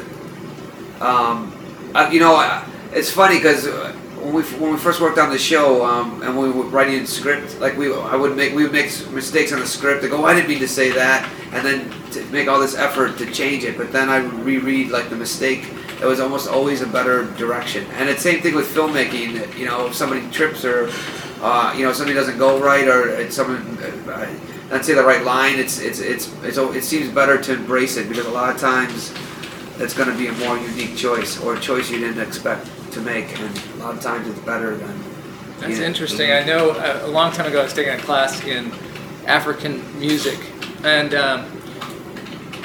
Um, 1.00 1.50
I, 1.94 2.10
you 2.12 2.20
know, 2.20 2.34
I, 2.36 2.62
it's 2.92 3.10
funny 3.10 3.38
because 3.38 3.64
when 3.66 4.03
we 4.34 4.42
when 4.58 4.72
we 4.72 4.78
first 4.78 5.00
worked 5.00 5.18
on 5.18 5.30
the 5.30 5.38
show, 5.38 5.84
um, 5.84 6.22
and 6.22 6.36
we 6.36 6.50
were 6.50 6.64
writing 6.64 7.06
script, 7.06 7.60
like 7.60 7.76
we 7.76 7.92
I 7.94 8.16
would 8.16 8.36
make 8.36 8.54
we 8.54 8.64
would 8.64 8.72
make 8.72 8.90
mistakes 9.10 9.52
on 9.52 9.60
the 9.60 9.66
script. 9.66 10.04
I 10.04 10.08
go, 10.08 10.22
oh, 10.22 10.24
I 10.24 10.34
didn't 10.34 10.48
mean 10.48 10.58
to 10.58 10.68
say 10.68 10.90
that, 10.90 11.30
and 11.52 11.64
then 11.64 12.30
make 12.32 12.48
all 12.48 12.60
this 12.60 12.74
effort 12.74 13.16
to 13.18 13.30
change 13.30 13.64
it. 13.64 13.76
But 13.76 13.92
then 13.92 14.08
I 14.08 14.20
would 14.20 14.34
reread 14.44 14.90
like 14.90 15.08
the 15.08 15.16
mistake. 15.16 15.70
It 16.02 16.06
was 16.06 16.20
almost 16.20 16.48
always 16.48 16.82
a 16.82 16.86
better 16.86 17.24
direction. 17.36 17.86
And 17.92 18.08
it's 18.08 18.22
the 18.22 18.32
same 18.32 18.42
thing 18.42 18.54
with 18.54 18.66
filmmaking. 18.74 19.56
You 19.56 19.66
know, 19.66 19.86
if 19.86 19.94
somebody 19.94 20.28
trips 20.30 20.64
or 20.64 20.90
uh, 21.40 21.72
you 21.76 21.84
know 21.84 21.92
somebody 21.92 22.14
doesn't 22.14 22.38
go 22.38 22.60
right 22.60 22.88
or 22.88 23.08
it's 23.08 23.36
someone 23.36 23.62
uh, 24.08 24.34
not 24.70 24.84
say 24.84 24.94
the 24.94 25.04
right 25.04 25.24
line. 25.24 25.58
It's 25.58 25.78
it's 25.78 26.00
it's 26.00 26.32
it's 26.42 26.58
it 26.58 26.84
seems 26.84 27.08
better 27.10 27.40
to 27.40 27.52
embrace 27.54 27.96
it 27.96 28.08
because 28.08 28.26
a 28.26 28.30
lot 28.30 28.54
of 28.54 28.60
times 28.60 29.12
it's 29.78 29.94
going 29.94 30.08
to 30.08 30.16
be 30.16 30.28
a 30.28 30.32
more 30.32 30.56
unique 30.56 30.96
choice 30.96 31.40
or 31.40 31.54
a 31.54 31.60
choice 31.60 31.90
you 31.90 31.98
didn't 31.98 32.22
expect 32.22 32.68
to 32.92 33.00
make, 33.00 33.38
and 33.40 33.73
lot 33.84 33.94
of 33.94 34.00
times 34.02 34.28
it's 34.28 34.38
better 34.40 34.76
than. 34.76 35.04
That's 35.60 35.78
Yeah. 35.78 35.86
interesting. 35.86 36.32
I 36.32 36.42
know 36.44 36.70
uh, 36.70 37.00
a 37.04 37.08
long 37.08 37.32
time 37.32 37.46
ago 37.46 37.60
I 37.60 37.64
was 37.64 37.72
taking 37.74 37.92
a 37.94 37.98
class 37.98 38.42
in 38.44 38.72
African 39.26 39.82
music, 39.98 40.38
and 40.82 41.14
um, 41.14 41.46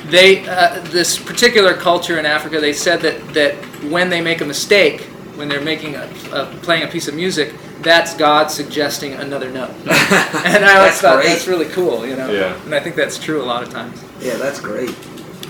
they 0.10 0.48
uh, 0.48 0.80
this 0.92 1.18
particular 1.20 1.74
culture 1.74 2.18
in 2.20 2.26
Africa 2.26 2.60
they 2.60 2.74
said 2.74 3.02
that 3.02 3.34
that 3.34 3.54
when 3.92 4.10
they 4.10 4.22
make 4.22 4.42
a 4.42 4.46
mistake 4.46 5.02
when 5.36 5.48
they're 5.48 5.62
making 5.62 5.96
a, 5.96 6.10
a 6.34 6.46
playing 6.64 6.84
a 6.84 6.88
piece 6.88 7.08
of 7.08 7.14
music 7.16 7.54
that's 7.82 8.14
God 8.16 8.50
suggesting 8.52 9.14
another 9.14 9.50
note 9.52 9.70
and 9.80 10.66
I 10.66 10.78
always 10.78 11.00
That's 11.00 11.02
thought 11.02 11.16
great. 11.22 11.28
that's 11.28 11.48
really 11.48 11.68
cool 11.68 12.06
you 12.06 12.16
know 12.16 12.30
Yeah. 12.32 12.60
and 12.66 12.74
I 12.76 12.80
think 12.80 12.96
that's 12.96 13.18
true 13.20 13.42
a 13.42 13.46
lot 13.46 13.62
of 13.64 13.70
times 13.70 14.04
Yeah, 14.20 14.36
that's 14.38 14.60
great. 14.60 14.90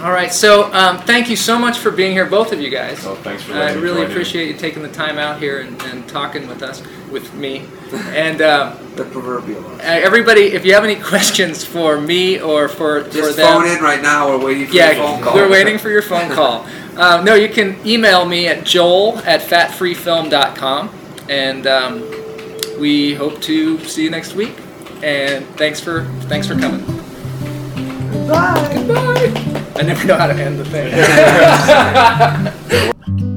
All 0.01 0.11
right 0.11 0.31
so 0.31 0.71
um, 0.73 0.97
thank 0.99 1.29
you 1.29 1.35
so 1.35 1.59
much 1.59 1.77
for 1.79 1.91
being 1.91 2.11
here 2.13 2.25
both 2.25 2.51
of 2.53 2.61
you 2.61 2.69
guys 2.69 3.03
Well, 3.03 3.15
thanks 3.17 3.43
for 3.43 3.53
I 3.53 3.59
letting 3.59 3.77
me 3.77 3.81
really 3.83 3.95
join 4.01 4.05
you. 4.07 4.11
appreciate 4.11 4.47
you 4.47 4.53
taking 4.53 4.81
the 4.81 4.89
time 4.89 5.17
out 5.17 5.39
here 5.39 5.59
and, 5.61 5.81
and 5.83 6.07
talking 6.07 6.47
with 6.47 6.63
us 6.63 6.81
with 7.11 7.33
me 7.33 7.65
and 7.91 8.41
um, 8.41 8.77
The 8.95 9.03
proverbial. 9.05 9.65
uh, 9.65 9.79
everybody, 9.81 10.43
if 10.53 10.63
you 10.65 10.73
have 10.73 10.83
any 10.85 10.95
questions 11.11 11.65
for 11.65 11.99
me 11.99 12.39
or 12.39 12.67
for 12.69 13.03
for 13.05 13.09
Just 13.11 13.37
them, 13.37 13.61
phone 13.61 13.67
in 13.77 13.83
right 13.83 14.01
now. 14.01 14.29
We're 14.29 14.45
waiting 14.45 14.67
for 14.67 14.73
your 14.75 14.85
yeah, 14.85 14.93
phone 14.95 15.21
call. 15.23 15.33
we're 15.35 15.49
waiting 15.49 15.77
for 15.83 15.89
your 15.89 16.01
phone 16.03 16.29
call. 16.31 16.65
Um, 16.97 17.25
no, 17.25 17.33
you 17.35 17.49
can 17.49 17.75
email 17.87 18.25
me 18.25 18.47
at 18.47 18.63
joel 18.65 19.17
at 19.19 19.41
fatfreefilm.com, 19.41 20.89
and 21.29 21.65
um, 21.65 22.01
we 22.79 23.15
hope 23.15 23.41
to 23.43 23.79
see 23.85 24.03
you 24.03 24.09
next 24.11 24.35
week. 24.35 24.53
And 25.01 25.45
thanks 25.57 25.79
for 25.79 26.03
thanks 26.29 26.45
for 26.47 26.55
coming. 26.59 26.85
Bye. 28.27 28.83
Goodbye. 28.85 29.65
I 29.79 29.81
never 29.81 30.05
know 30.05 30.17
how 30.17 30.27
to 30.27 30.33
end 30.33 30.59
the 30.59 30.65
thing. 33.05 33.25